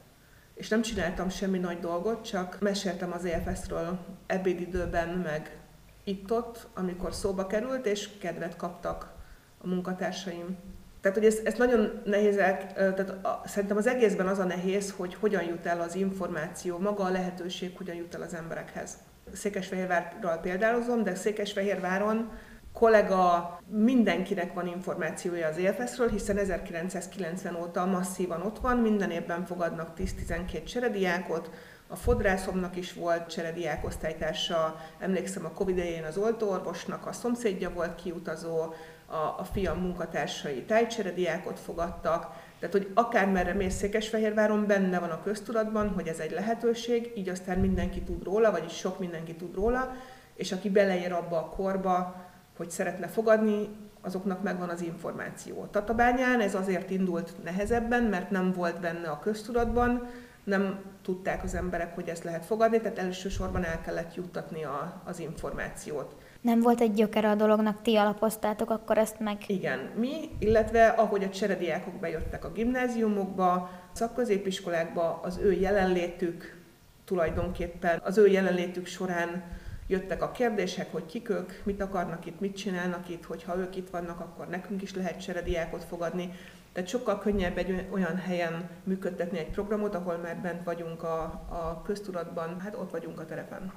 és 0.60 0.68
nem 0.68 0.82
csináltam 0.82 1.30
semmi 1.30 1.58
nagy 1.58 1.80
dolgot, 1.80 2.26
csak 2.26 2.58
meséltem 2.60 3.12
az 3.12 3.26
EFS-ről 3.26 4.00
ebédidőben, 4.28 5.10
meg 5.10 5.58
itt-ott, 6.04 6.68
amikor 6.74 7.14
szóba 7.14 7.48
került, 7.48 7.86
és 7.86 8.10
kedvet 8.18 8.56
kaptak 8.56 9.14
a 9.58 9.68
munkatársaim. 9.68 10.58
Tehát, 11.02 11.18
hogy 11.18 11.26
ezt, 11.26 11.48
ezt 11.48 11.58
nagyon 11.58 12.02
nehéz 12.06 12.36
tehát 12.36 13.10
a, 13.10 13.42
szerintem 13.46 13.78
az 13.78 13.88
egészben 13.88 14.28
az 14.28 14.40
a 14.40 14.44
nehéz, 14.44 14.92
hogy 14.92 15.14
hogyan 15.14 15.44
jut 15.44 15.66
el 15.66 15.82
az 15.82 15.96
információ, 15.96 16.78
maga 16.78 17.04
a 17.04 17.10
lehetőség, 17.10 17.78
hogyan 17.78 17.96
jut 17.96 18.16
el 18.16 18.22
az 18.22 18.34
emberekhez. 18.34 18.98
Székesfehérvárral 19.34 20.38
példálozom, 20.38 21.04
de 21.04 21.16
Székesfehérváron 21.16 22.32
kollega, 22.80 23.60
mindenkinek 23.68 24.54
van 24.54 24.68
információja 24.68 25.48
az 25.48 25.58
élfeszről, 25.58 26.10
hiszen 26.10 26.38
1990 26.38 27.56
óta 27.56 27.86
masszívan 27.86 28.42
ott 28.42 28.60
van, 28.60 28.78
minden 28.78 29.12
évben 29.12 29.46
fogadnak 29.46 29.90
10-12 29.98 30.64
cserediákot, 30.64 31.50
a 31.88 31.96
fodrászomnak 31.96 32.76
is 32.76 32.94
volt 32.94 33.30
cserediák 33.30 33.86
osztálytársa, 33.86 34.76
emlékszem 35.00 35.46
a 35.46 35.52
Covid 35.52 35.78
idején 35.78 36.04
az 36.04 36.18
oltóorvosnak, 36.18 37.08
a 37.08 37.12
szomszédja 37.12 37.70
volt 37.70 37.96
kiutazó, 37.96 38.60
a, 39.06 39.16
a 39.16 39.48
fiam 39.54 39.80
munkatársai 39.80 40.64
tájcserediákot 40.64 41.60
fogadtak, 41.60 42.28
tehát, 42.60 42.76
hogy 42.76 42.92
akármerre 42.94 43.54
mész 43.54 43.76
Székesfehérváron, 43.76 44.68
benne 44.68 45.00
van 45.00 45.10
a 45.10 45.24
köztudatban, 45.24 45.90
hogy 45.90 46.08
ez 46.08 46.20
egy 46.20 46.32
lehetőség, 46.32 47.12
így 47.16 47.30
aztán 47.30 47.60
mindenki 47.60 48.02
tud 48.02 48.24
róla, 48.24 48.52
vagyis 48.52 48.74
sok 48.74 49.00
mindenki 49.00 49.36
tud 49.36 49.56
róla, 49.56 49.96
és 50.36 50.52
aki 50.52 50.70
beleér 50.70 51.12
abba 51.12 51.38
a 51.38 51.50
korba, 51.50 52.28
hogy 52.60 52.70
szeretne 52.70 53.08
fogadni, 53.08 53.70
azoknak 54.02 54.44
megvan 54.44 54.70
az 54.70 54.82
információ. 54.82 55.68
Tatabányán 55.72 56.40
ez 56.40 56.56
azért 56.56 56.90
indult 56.90 57.44
nehezebben, 57.44 58.04
mert 58.04 58.32
nem 58.32 58.52
volt 58.52 58.80
benne 58.80 59.10
a 59.10 59.20
köztudatban, 59.20 60.08
nem 60.44 60.80
tudták 61.02 61.44
az 61.44 61.56
emberek, 61.56 61.96
hogy 61.96 62.08
ezt 62.08 62.24
lehet 62.24 62.46
fogadni, 62.46 62.82
tehát 62.82 62.98
elsősorban 62.98 63.64
el 63.64 63.82
kellett 63.82 64.16
juttatni 64.16 64.64
a, 64.64 65.02
az 65.06 65.20
információt. 65.20 66.16
Nem 66.42 66.60
volt 66.60 66.82
egy 66.82 66.94
gyökere 66.94 67.30
a 67.30 67.36
dolognak, 67.36 67.82
ti 67.82 67.96
alapoztátok 67.96 68.70
akkor 68.70 68.98
ezt 68.98 69.20
meg? 69.20 69.38
Igen, 69.48 69.80
mi, 69.96 70.30
illetve 70.40 70.88
ahogy 70.88 71.24
a 71.24 71.30
cserediákok 71.30 71.94
bejöttek 71.94 72.46
a 72.46 72.52
gimnáziumokba, 72.52 73.70
szakközépiskolákba, 73.92 75.20
az 75.24 75.38
ő 75.38 75.52
jelenlétük 75.52 76.58
tulajdonképpen, 77.06 78.02
az 78.04 78.18
ő 78.18 78.28
jelenlétük 78.28 78.86
során 78.86 79.44
jöttek 79.90 80.22
a 80.22 80.32
kérdések, 80.32 80.92
hogy 80.92 81.06
kik 81.06 81.30
ők, 81.30 81.52
mit 81.64 81.82
akarnak 81.82 82.26
itt, 82.26 82.40
mit 82.40 82.58
csinálnak 82.58 83.10
itt, 83.10 83.26
hogyha 83.26 83.58
ők 83.58 83.76
itt 83.76 83.90
vannak, 83.90 84.20
akkor 84.20 84.48
nekünk 84.48 84.82
is 84.82 84.96
lehet 84.96 85.22
cserediákot 85.22 85.84
fogadni. 85.84 86.34
Tehát 86.72 86.90
sokkal 86.90 87.20
könnyebb 87.20 87.58
egy 87.58 87.88
olyan 87.92 88.18
helyen 88.18 88.70
működtetni 88.84 89.38
egy 89.38 89.50
programot, 89.50 89.96
ahol 89.96 90.18
már 90.18 90.38
bent 90.38 90.64
vagyunk 90.64 91.04
a, 91.04 91.22
a 91.50 91.82
köztudatban, 91.86 92.60
hát 92.60 92.76
ott 92.76 92.92
vagyunk 92.92 93.20
a 93.20 93.26
terepen. 93.26 93.72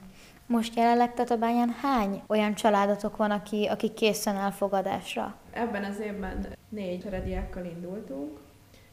Most 0.46 0.76
jelenleg 0.76 1.14
Tatabányán 1.14 1.74
hány 1.82 2.22
olyan 2.26 2.54
családotok 2.54 3.16
van, 3.16 3.30
aki, 3.30 3.66
aki 3.66 3.92
készen 3.92 4.36
elfogadásra? 4.36 5.34
Ebben 5.50 5.84
az 5.84 6.00
évben 6.00 6.46
négy 6.68 7.02
cserediákkal 7.02 7.64
indultunk, 7.64 8.38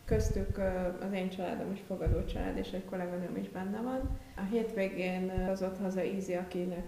köztük 0.09 0.57
az 1.05 1.11
én 1.13 1.29
családom 1.29 1.71
is 1.71 1.79
fogadó 1.87 2.25
család, 2.25 2.57
és 2.57 2.71
egy 2.71 2.85
kolléganőm 2.85 3.37
is 3.37 3.49
benne 3.49 3.81
van. 3.81 4.19
A 4.35 4.41
hétvégén 4.51 5.45
hozott 5.47 5.77
haza 5.77 6.03
Ízi, 6.03 6.33
akinek 6.33 6.85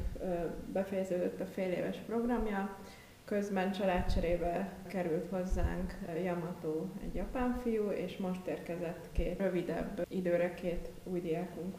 befejeződött 0.74 1.40
a 1.40 1.46
fél 1.46 1.72
éves 1.72 1.98
programja, 2.06 2.78
közben 3.26 3.72
családcserébe 3.72 4.70
került 4.88 5.30
hozzánk 5.30 5.98
Yamato, 6.24 6.86
egy 7.04 7.16
japán 7.16 7.60
fiú, 7.64 7.90
és 7.90 8.18
most 8.18 8.48
érkezett 8.48 9.10
két 9.12 9.40
rövidebb 9.40 10.06
időre 10.10 10.54
két 10.54 10.90
új 11.04 11.22
diákunk. 11.22 11.76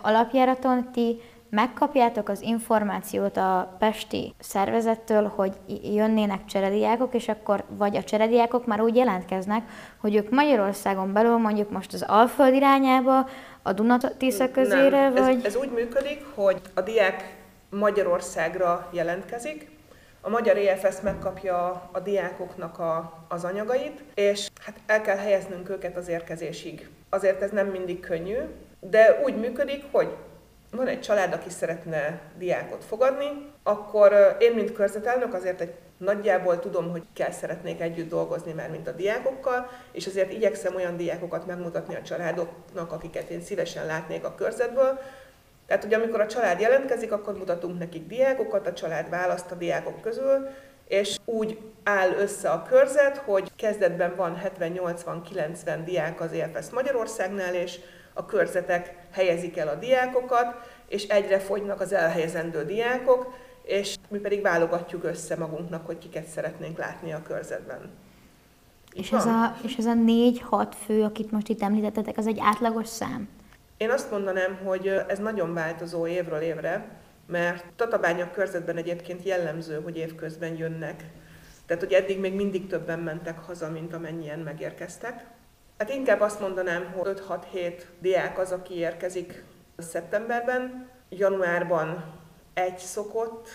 Alapjáraton 0.00 0.92
ti 0.92 1.16
megkapjátok 1.50 2.28
az 2.28 2.40
információt 2.40 3.36
a 3.36 3.76
pesti 3.78 4.34
szervezettől, 4.38 5.32
hogy 5.34 5.52
jönnének 5.82 6.44
cserediákok, 6.44 7.14
és 7.14 7.28
akkor 7.28 7.64
vagy 7.68 7.96
a 7.96 8.02
cserediákok 8.02 8.66
már 8.66 8.80
úgy 8.80 8.96
jelentkeznek, 8.96 9.62
hogy 9.96 10.14
ők 10.14 10.30
Magyarországon 10.30 11.12
belül 11.12 11.36
mondjuk 11.36 11.70
most 11.70 11.92
az 11.92 12.04
Alföld 12.06 12.54
irányába, 12.54 13.28
a 13.62 13.72
Dunatisza 13.72 14.50
közére, 14.50 15.08
Nem, 15.08 15.12
vagy... 15.12 15.38
Ez, 15.38 15.44
ez 15.44 15.56
úgy 15.56 15.70
működik, 15.70 16.24
hogy 16.34 16.60
a 16.74 16.80
diák 16.80 17.36
Magyarországra 17.70 18.88
jelentkezik, 18.92 19.70
a 20.20 20.28
magyar 20.28 20.56
EFS 20.56 21.00
megkapja 21.00 21.88
a 21.92 22.00
diákoknak 22.00 22.78
a, 22.78 23.24
az 23.28 23.44
anyagait, 23.44 24.02
és 24.14 24.48
hát 24.64 24.74
el 24.86 25.00
kell 25.00 25.16
helyeznünk 25.16 25.68
őket 25.68 25.96
az 25.96 26.08
érkezésig. 26.08 26.88
Azért 27.08 27.42
ez 27.42 27.50
nem 27.50 27.66
mindig 27.66 28.00
könnyű, 28.00 28.38
de 28.80 29.20
úgy 29.24 29.36
működik, 29.36 29.84
hogy 29.90 30.08
van 30.70 30.86
egy 30.86 31.00
család, 31.00 31.32
aki 31.32 31.50
szeretne 31.50 32.20
diákot 32.38 32.84
fogadni, 32.84 33.52
akkor 33.62 34.36
én, 34.38 34.52
mint 34.52 34.72
körzetelnök, 34.72 35.34
azért 35.34 35.60
egy 35.60 35.74
nagyjából 35.96 36.58
tudom, 36.58 36.90
hogy 36.90 37.02
kell 37.14 37.30
szeretnék 37.30 37.80
együtt 37.80 38.08
dolgozni 38.08 38.52
már, 38.52 38.70
mint 38.70 38.88
a 38.88 38.92
diákokkal, 38.92 39.70
és 39.92 40.06
azért 40.06 40.32
igyekszem 40.32 40.74
olyan 40.74 40.96
diákokat 40.96 41.46
megmutatni 41.46 41.94
a 41.94 42.02
családoknak, 42.02 42.92
akiket 42.92 43.28
én 43.28 43.40
szívesen 43.40 43.86
látnék 43.86 44.24
a 44.24 44.34
körzetből. 44.34 44.98
Tehát, 45.66 45.84
hogy 45.84 45.94
amikor 45.94 46.20
a 46.20 46.26
család 46.26 46.60
jelentkezik, 46.60 47.12
akkor 47.12 47.36
mutatunk 47.36 47.78
nekik 47.78 48.06
diákokat, 48.06 48.66
a 48.66 48.72
család 48.72 49.08
választ 49.08 49.50
a 49.50 49.54
diákok 49.54 50.00
közül, 50.00 50.48
és 50.88 51.16
úgy 51.24 51.58
áll 51.84 52.10
össze 52.10 52.50
a 52.50 52.62
körzet, 52.62 53.16
hogy 53.16 53.50
kezdetben 53.56 54.16
van 54.16 54.42
70-80-90 54.58 55.80
diák 55.84 56.20
az 56.20 56.32
EFS 56.32 56.70
Magyarországnál, 56.70 57.54
és 57.54 57.78
a 58.14 58.26
körzetek 58.26 58.94
helyezik 59.10 59.56
el 59.56 59.68
a 59.68 59.74
diákokat, 59.74 60.54
és 60.88 61.06
egyre 61.06 61.38
fogynak 61.38 61.80
az 61.80 61.92
elhelyezendő 61.92 62.64
diákok, 62.64 63.34
és 63.62 63.94
mi 64.08 64.18
pedig 64.18 64.42
válogatjuk 64.42 65.04
össze 65.04 65.36
magunknak, 65.36 65.86
hogy 65.86 65.98
kiket 65.98 66.26
szeretnénk 66.26 66.78
látni 66.78 67.12
a 67.12 67.22
körzetben. 67.22 67.90
és 68.92 69.12
ez, 69.12 69.26
a, 69.26 69.56
és 69.62 69.76
ez 69.76 69.86
a 69.86 69.94
négy-hat 69.94 70.74
fő, 70.84 71.02
akit 71.02 71.30
most 71.30 71.48
itt 71.48 71.62
említettetek, 71.62 72.16
az 72.16 72.26
egy 72.26 72.38
átlagos 72.40 72.88
szám? 72.88 73.28
Én 73.76 73.90
azt 73.90 74.10
mondanám, 74.10 74.58
hogy 74.64 74.86
ez 75.08 75.18
nagyon 75.18 75.54
változó 75.54 76.06
évről 76.06 76.40
évre, 76.40 76.88
mert 77.26 77.64
Tatabánya 77.76 78.30
körzetben 78.30 78.76
egyébként 78.76 79.22
jellemző, 79.22 79.80
hogy 79.82 79.96
évközben 79.96 80.56
jönnek. 80.56 81.04
Tehát, 81.66 81.82
hogy 81.82 81.92
eddig 81.92 82.20
még 82.20 82.34
mindig 82.34 82.66
többen 82.66 82.98
mentek 82.98 83.38
haza, 83.38 83.70
mint 83.70 83.94
amennyien 83.94 84.38
megérkeztek. 84.38 85.26
Hát 85.80 85.90
inkább 85.90 86.20
azt 86.20 86.40
mondanám, 86.40 86.92
hogy 86.96 87.22
5-6-7 87.28 87.82
diák 88.00 88.38
az, 88.38 88.52
aki 88.52 88.74
érkezik 88.74 89.44
szeptemberben. 89.76 90.88
Januárban 91.08 92.04
egy 92.54 92.78
szokott, 92.78 93.48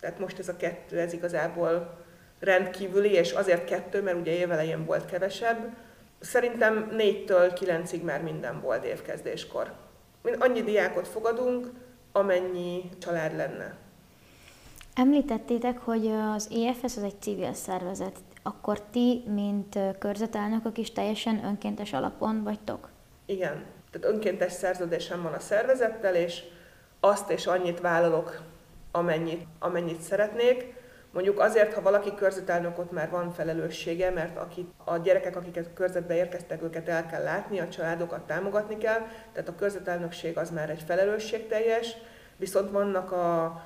tehát 0.00 0.18
most 0.18 0.38
ez 0.38 0.48
a 0.48 0.56
kettő, 0.56 0.98
ez 0.98 1.12
igazából 1.12 1.98
rendkívüli, 2.38 3.12
és 3.12 3.32
azért 3.32 3.64
kettő, 3.64 4.02
mert 4.02 4.16
ugye 4.16 4.32
évelején 4.32 4.84
volt 4.84 5.04
kevesebb. 5.04 5.76
Szerintem 6.20 6.92
négytől 6.96 7.52
kilencig 7.52 8.04
már 8.04 8.22
minden 8.22 8.60
volt 8.60 8.84
évkezdéskor. 8.84 9.72
Annyi 10.38 10.62
diákot 10.62 11.08
fogadunk, 11.08 11.70
amennyi 12.12 12.88
család 12.98 13.36
lenne. 13.36 13.76
Említettétek, 14.94 15.78
hogy 15.78 16.06
az 16.06 16.48
EFS 16.66 16.96
az 16.96 17.02
egy 17.02 17.20
civil 17.20 17.54
szervezet 17.54 18.18
akkor 18.42 18.80
ti, 18.80 19.22
mint 19.26 19.78
körzetelnökök 19.98 20.78
is 20.78 20.92
teljesen 20.92 21.44
önkéntes 21.44 21.92
alapon 21.92 22.42
vagytok? 22.42 22.88
Igen. 23.26 23.64
Tehát 23.90 24.14
önkéntes 24.14 24.52
szerződésem 24.52 25.22
van 25.22 25.32
a 25.32 25.38
szervezettel, 25.38 26.14
és 26.14 26.42
azt 27.00 27.30
és 27.30 27.46
annyit 27.46 27.80
vállalok, 27.80 28.40
amennyit, 28.92 29.46
amennyit 29.58 30.00
szeretnék. 30.00 30.78
Mondjuk 31.12 31.40
azért, 31.40 31.74
ha 31.74 31.82
valaki 31.82 32.14
körzetelnök, 32.14 32.78
ott 32.78 32.92
már 32.92 33.10
van 33.10 33.32
felelőssége, 33.32 34.10
mert 34.10 34.38
akit, 34.38 34.70
a 34.84 34.96
gyerekek, 34.96 35.36
akiket 35.36 35.72
körzetbe 35.74 36.14
érkeztek, 36.14 36.62
őket 36.62 36.88
el 36.88 37.06
kell 37.06 37.22
látni, 37.22 37.60
a 37.60 37.68
családokat 37.68 38.20
támogatni 38.20 38.78
kell, 38.78 39.00
tehát 39.32 39.48
a 39.48 39.54
körzetelnökség 39.54 40.38
az 40.38 40.50
már 40.50 40.70
egy 40.70 40.82
felelősségteljes, 40.86 41.96
viszont 42.36 42.70
vannak 42.70 43.12
a, 43.12 43.44
a, 43.44 43.62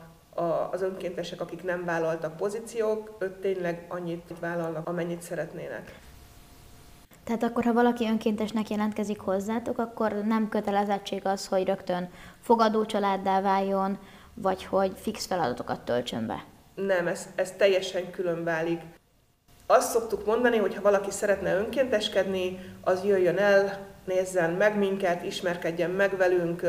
az 0.71 0.83
önkéntesek, 0.83 1.41
akik 1.41 1.63
nem 1.63 1.85
vállaltak 1.85 2.37
pozíciók, 2.37 3.17
ők 3.19 3.41
tényleg 3.41 3.85
annyit 3.89 4.33
vállalnak, 4.41 4.89
amennyit 4.89 5.23
szeretnének. 5.23 5.95
Tehát 7.25 7.43
akkor, 7.43 7.65
ha 7.65 7.73
valaki 7.73 8.07
önkéntesnek 8.09 8.71
jelentkezik 8.71 9.21
hozzátok, 9.21 9.79
akkor 9.79 10.13
nem 10.13 10.49
kötelezettség 10.49 11.27
az, 11.27 11.47
hogy 11.47 11.65
rögtön 11.65 12.11
fogadó 12.41 12.85
családdá 12.85 13.41
váljon, 13.41 13.99
vagy 14.35 14.65
hogy 14.65 14.93
fix 14.97 15.27
feladatokat 15.27 15.81
töltsön 15.81 16.27
be? 16.27 16.45
Nem, 16.75 17.07
ez, 17.07 17.29
ez 17.35 17.53
teljesen 17.53 18.11
külön 18.11 18.45
válik. 18.45 18.81
Azt 19.67 19.91
szoktuk 19.91 20.27
mondani, 20.27 20.57
hogy 20.57 20.75
ha 20.75 20.83
valaki 20.83 21.11
szeretne 21.11 21.55
önkénteskedni, 21.55 22.59
az 22.81 23.05
jöjjön 23.05 23.39
el, 23.39 23.79
nézzen 24.05 24.51
meg 24.51 24.79
minket, 24.79 25.25
ismerkedjen 25.25 25.91
meg 25.91 26.17
velünk, 26.17 26.63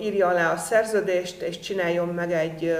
írja 0.00 0.28
alá 0.28 0.52
a 0.52 0.56
szerződést, 0.56 1.42
és 1.42 1.58
csináljon 1.58 2.08
meg 2.08 2.32
egy 2.32 2.76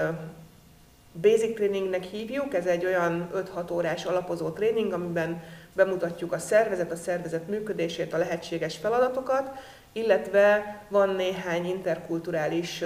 basic 1.20 1.54
trainingnek 1.54 2.02
hívjuk, 2.02 2.54
ez 2.54 2.66
egy 2.66 2.84
olyan 2.84 3.30
5-6 3.56 3.72
órás 3.72 4.04
alapozó 4.04 4.48
tréning, 4.48 4.92
amiben 4.92 5.42
bemutatjuk 5.72 6.32
a 6.32 6.38
szervezet, 6.38 6.90
a 6.92 6.96
szervezet 6.96 7.48
működését, 7.48 8.12
a 8.12 8.18
lehetséges 8.18 8.76
feladatokat, 8.76 9.50
illetve 9.92 10.62
van 10.88 11.08
néhány 11.08 11.66
interkulturális 11.66 12.84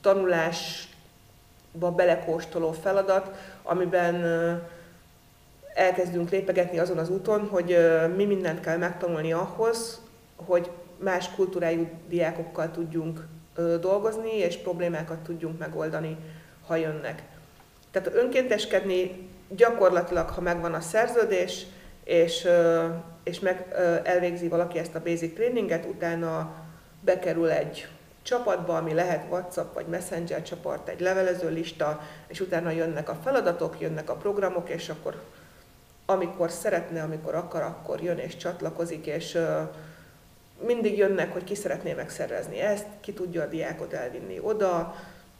tanulásba 0.00 1.90
belekóstoló 1.96 2.72
feladat, 2.72 3.36
amiben 3.62 4.24
elkezdünk 5.74 6.30
lépegetni 6.30 6.78
azon 6.78 6.98
az 6.98 7.08
úton, 7.08 7.48
hogy 7.48 7.76
mi 8.16 8.24
mindent 8.24 8.60
kell 8.60 8.76
megtanulni 8.76 9.32
ahhoz, 9.32 10.00
hogy 10.36 10.70
más 11.02 11.30
kultúrájú 11.34 11.88
diákokkal 12.08 12.70
tudjunk 12.70 13.26
dolgozni, 13.80 14.36
és 14.36 14.56
problémákat 14.56 15.18
tudjunk 15.18 15.58
megoldani, 15.58 16.16
ha 16.66 16.76
jönnek. 16.76 17.22
Tehát 17.90 18.14
önkénteskedni 18.14 19.28
gyakorlatilag, 19.48 20.28
ha 20.28 20.40
megvan 20.40 20.74
a 20.74 20.80
szerződés, 20.80 21.66
és, 22.04 22.48
és 23.22 23.40
meg 23.40 23.66
elvégzi 24.04 24.48
valaki 24.48 24.78
ezt 24.78 24.94
a 24.94 25.02
basic 25.02 25.34
tréninget, 25.34 25.84
utána 25.84 26.54
bekerül 27.00 27.50
egy 27.50 27.88
csapatba, 28.22 28.76
ami 28.76 28.94
lehet 28.94 29.30
WhatsApp 29.30 29.74
vagy 29.74 29.86
Messenger 29.86 30.42
csoport, 30.42 30.88
egy 30.88 31.00
levelező 31.00 31.50
lista, 31.50 32.00
és 32.26 32.40
utána 32.40 32.70
jönnek 32.70 33.08
a 33.08 33.18
feladatok, 33.22 33.80
jönnek 33.80 34.10
a 34.10 34.14
programok, 34.14 34.68
és 34.68 34.88
akkor 34.88 35.22
amikor 36.06 36.50
szeretne, 36.50 37.02
amikor 37.02 37.34
akar, 37.34 37.62
akkor 37.62 38.02
jön 38.02 38.18
és 38.18 38.36
csatlakozik, 38.36 39.06
és 39.06 39.38
mindig 40.64 40.96
jönnek, 40.96 41.32
hogy 41.32 41.44
ki 41.44 41.54
szeretné 41.54 41.92
megszervezni 41.92 42.60
ezt, 42.60 42.86
ki 43.00 43.12
tudja 43.12 43.42
a 43.42 43.46
diákot 43.46 43.92
elvinni 43.92 44.38
oda, 44.40 44.96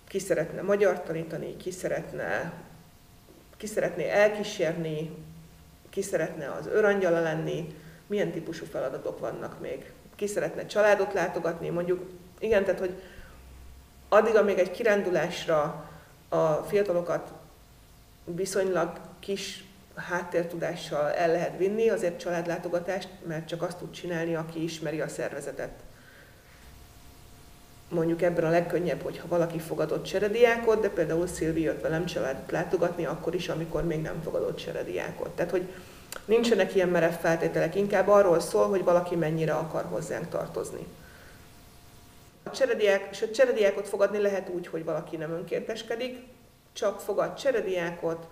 ki 0.08 0.18
szeretne 0.18 0.62
magyar 0.62 1.02
tanítani, 1.02 1.56
ki 1.56 1.70
szeretne, 1.70 2.52
ki 3.56 3.66
szeretné 3.66 4.08
elkísérni, 4.08 5.10
ki 5.90 6.02
szeretne 6.02 6.50
az 6.50 6.66
őrangyala 6.66 7.20
lenni, 7.20 7.74
milyen 8.06 8.30
típusú 8.30 8.64
feladatok 8.64 9.18
vannak 9.18 9.60
még. 9.60 9.92
Ki 10.16 10.26
szeretne 10.26 10.66
családot 10.66 11.12
látogatni, 11.12 11.68
mondjuk, 11.68 12.10
igen, 12.38 12.64
tehát, 12.64 12.80
hogy 12.80 13.02
addig, 14.08 14.34
amíg 14.36 14.58
egy 14.58 14.70
kirándulásra 14.70 15.90
a 16.28 16.52
fiatalokat 16.54 17.32
viszonylag 18.24 19.00
kis 19.20 19.64
háttértudással 19.94 21.10
el 21.10 21.28
lehet 21.28 21.58
vinni 21.58 21.88
azért 21.88 22.20
családlátogatást, 22.20 23.08
mert 23.26 23.48
csak 23.48 23.62
azt 23.62 23.76
tud 23.76 23.90
csinálni, 23.90 24.34
aki 24.34 24.62
ismeri 24.62 25.00
a 25.00 25.08
szervezetet. 25.08 25.70
Mondjuk 27.88 28.22
ebben 28.22 28.44
a 28.44 28.50
legkönnyebb, 28.50 29.02
hogyha 29.02 29.28
valaki 29.28 29.58
fogadott 29.58 30.04
cserediákot, 30.04 30.80
de 30.80 30.88
például 30.88 31.26
Szilvi 31.26 31.60
jött 31.60 31.80
velem 31.80 32.04
családot 32.06 32.50
látogatni, 32.50 33.04
akkor 33.04 33.34
is, 33.34 33.48
amikor 33.48 33.84
még 33.84 34.00
nem 34.00 34.22
fogadott 34.22 34.56
cserediákot. 34.56 35.30
Tehát, 35.30 35.50
hogy 35.50 35.68
nincsenek 36.24 36.74
ilyen 36.74 36.88
merev 36.88 37.12
feltételek, 37.12 37.74
inkább 37.74 38.08
arról 38.08 38.40
szól, 38.40 38.68
hogy 38.68 38.84
valaki 38.84 39.16
mennyire 39.16 39.52
akar 39.52 39.84
hozzánk 39.84 40.28
tartozni. 40.28 40.86
A 42.42 42.50
cserediák, 42.50 43.08
és 43.10 43.22
a 43.22 43.30
cserediákot 43.30 43.88
fogadni 43.88 44.18
lehet 44.18 44.48
úgy, 44.48 44.66
hogy 44.66 44.84
valaki 44.84 45.16
nem 45.16 45.32
önkénteskedik, 45.32 46.18
csak 46.72 47.00
fogad 47.00 47.34
cserediákot, 47.34 48.26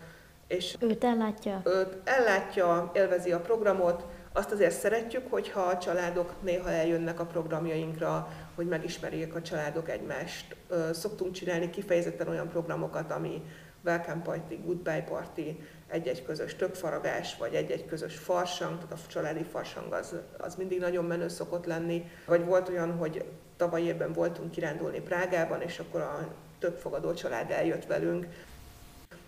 és 0.51 0.77
őt 0.81 1.05
ellátja. 1.05 1.63
Őt 1.65 1.97
ellátja, 2.05 2.91
élvezi 2.95 3.33
a 3.33 3.41
programot, 3.41 4.07
azt 4.33 4.51
azért 4.51 4.79
szeretjük, 4.79 5.31
hogyha 5.31 5.61
a 5.61 5.79
családok 5.79 6.35
néha 6.43 6.71
eljönnek 6.71 7.21
a 7.21 7.27
programjainkra, 7.27 8.29
hogy 8.55 8.67
megismerjék 8.67 9.35
a 9.35 9.43
családok 9.43 9.89
egymást. 9.91 10.57
Szoktunk 10.93 11.33
csinálni 11.33 11.71
kifejezetten 11.71 12.29
olyan 12.29 12.49
programokat, 12.49 13.11
ami 13.11 13.43
welcome 13.85 14.23
party, 14.23 14.55
goodbye 14.65 15.03
party, 15.03 15.41
egy-egy 15.89 16.25
közös 16.25 16.57
többfaragás, 16.57 17.37
vagy 17.37 17.55
egy-egy 17.55 17.87
közös 17.87 18.17
farsang, 18.17 18.75
tehát 18.75 18.93
a 18.93 19.11
családi 19.11 19.43
farsang 19.43 19.93
az, 19.93 20.15
az 20.39 20.55
mindig 20.55 20.81
nagyon 20.81 21.05
menő 21.05 21.29
szokott 21.29 21.67
lenni. 21.67 22.11
Vagy 22.27 22.45
volt 22.45 22.69
olyan, 22.69 22.97
hogy 22.97 23.25
tavaly 23.57 23.83
évben 23.83 24.13
voltunk 24.13 24.51
kirándulni 24.51 25.01
Prágában, 25.01 25.61
és 25.61 25.79
akkor 25.79 26.01
a 26.01 26.29
több 26.59 26.77
fogadó 26.77 27.15
család 27.15 27.51
eljött 27.51 27.87
velünk, 27.87 28.27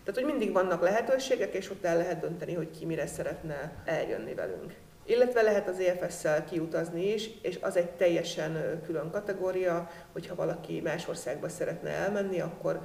tehát, 0.05 0.21
hogy 0.21 0.25
mindig 0.25 0.53
vannak 0.53 0.83
lehetőségek, 0.83 1.55
és 1.55 1.71
ott 1.71 1.85
el 1.85 1.97
lehet 1.97 2.21
dönteni, 2.21 2.55
hogy 2.55 2.71
ki 2.79 2.85
mire 2.85 3.07
szeretne 3.07 3.73
eljönni 3.85 4.35
velünk. 4.35 4.75
Illetve 5.05 5.43
lehet 5.43 5.69
az 5.69 5.79
EFS-szel 5.79 6.45
kiutazni 6.45 7.13
is, 7.13 7.31
és 7.43 7.59
az 7.61 7.77
egy 7.77 7.91
teljesen 7.91 8.81
külön 8.87 9.11
kategória, 9.11 9.91
hogyha 10.13 10.35
valaki 10.35 10.81
más 10.81 11.09
országba 11.09 11.49
szeretne 11.49 11.91
elmenni, 11.91 12.41
akkor 12.41 12.81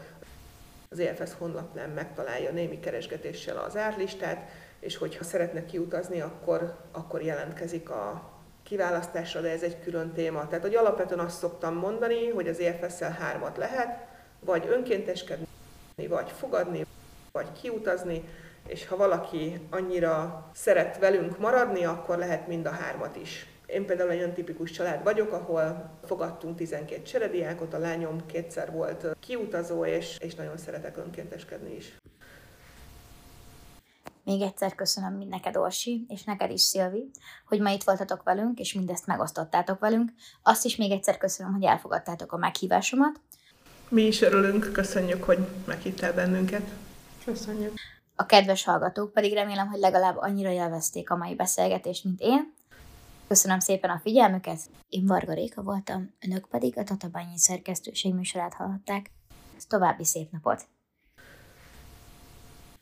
az 0.90 1.00
EFS 1.00 1.34
honlapnál 1.38 1.88
megtalálja 1.88 2.52
némi 2.52 2.80
keresgetéssel 2.80 3.58
az 3.58 3.78
árlistát, 3.78 4.50
és 4.80 4.98
hogyha 4.98 5.24
szeretne 5.24 5.66
kiutazni, 5.66 6.22
akkor, 6.22 6.78
akkor 6.92 7.22
jelentkezik 7.22 7.90
a 7.90 8.32
kiválasztásra, 8.64 9.42
de 9.42 9.52
ez 9.52 9.62
egy 9.62 9.80
külön 9.80 10.14
téma. 10.14 10.48
Tehát, 10.48 10.64
hogy 10.64 10.76
alapvetően 10.76 11.20
azt 11.20 11.38
szoktam 11.38 11.76
mondani, 11.76 12.30
hogy 12.30 12.48
az 12.48 12.60
EFS-szel 12.60 13.12
hármat 13.12 13.58
lehet, 13.58 14.08
vagy 14.40 14.68
önkénteskedni, 14.70 15.48
vagy 16.08 16.32
fogadni, 16.32 16.86
vagy 17.32 17.52
kiutazni, 17.62 18.24
és 18.68 18.88
ha 18.88 18.98
valaki 18.98 19.68
annyira 19.70 20.46
szeret 20.54 20.98
velünk 20.98 21.40
maradni, 21.40 21.86
akkor 21.86 22.18
lehet 22.18 22.48
mind 22.48 22.66
a 22.66 22.72
hármat 22.72 23.16
is. 23.16 23.48
Én 23.66 23.86
például 23.86 24.10
egy 24.10 24.18
olyan 24.18 24.34
tipikus 24.34 24.72
család 24.72 25.04
vagyok, 25.04 25.32
ahol 25.32 25.90
fogadtunk 26.04 26.58
12 26.58 27.02
cserediákot, 27.02 27.74
a 27.74 27.78
lányom 27.78 28.26
kétszer 28.26 28.72
volt 28.72 29.16
kiutazó, 29.20 29.86
és, 29.86 30.18
és 30.20 30.36
nagyon 30.36 30.58
szeretek 30.58 30.98
önkénteskedni 30.98 31.76
is. 31.76 31.98
Még 34.24 34.42
egyszer 34.42 34.76
köszönöm 34.76 35.14
mind 35.14 35.30
neked, 35.30 35.58
Orsi, 35.58 36.06
és 36.08 36.24
neked 36.24 36.52
is, 36.52 36.62
Szilvi, 36.62 37.10
hogy 37.46 37.60
ma 37.60 37.70
itt 37.70 37.84
voltatok 37.84 38.24
velünk, 38.24 38.60
és 38.60 38.74
mindezt 38.74 39.06
megosztottátok 39.06 39.80
velünk. 39.80 40.12
Azt 40.44 40.66
is 40.66 40.76
még 40.76 40.92
egyszer 40.92 41.18
köszönöm, 41.18 41.54
hogy 41.54 41.64
elfogadtátok 41.64 42.32
a 42.32 42.38
meghívásomat. 42.38 43.20
Mi 43.90 44.02
is 44.02 44.22
örülünk, 44.22 44.70
köszönjük, 44.74 45.24
hogy 45.24 45.48
meghívtál 45.66 46.14
bennünket. 46.14 46.87
Köszönjük. 47.28 47.74
A 48.16 48.26
kedves 48.26 48.64
hallgatók 48.64 49.14
pedig 49.14 49.34
remélem, 49.34 49.68
hogy 49.68 49.80
legalább 49.80 50.18
annyira 50.18 50.52
élvezték 50.52 51.10
a 51.10 51.16
mai 51.16 51.36
beszélgetést, 51.36 52.04
mint 52.04 52.20
én. 52.22 52.54
Köszönöm 53.28 53.60
szépen 53.60 53.90
a 53.90 54.00
figyelmüket. 54.00 54.60
Én 54.90 55.06
Varga 55.06 55.34
Réka 55.34 55.62
voltam, 55.62 56.14
önök 56.28 56.48
pedig 56.48 56.78
a 56.78 56.84
Tatabányi 56.84 57.38
szerkesztőség 57.38 58.14
műsorát 58.14 58.54
hallhatták. 58.54 59.12
További 59.68 60.06
szép 60.06 60.32
napot! 60.32 60.68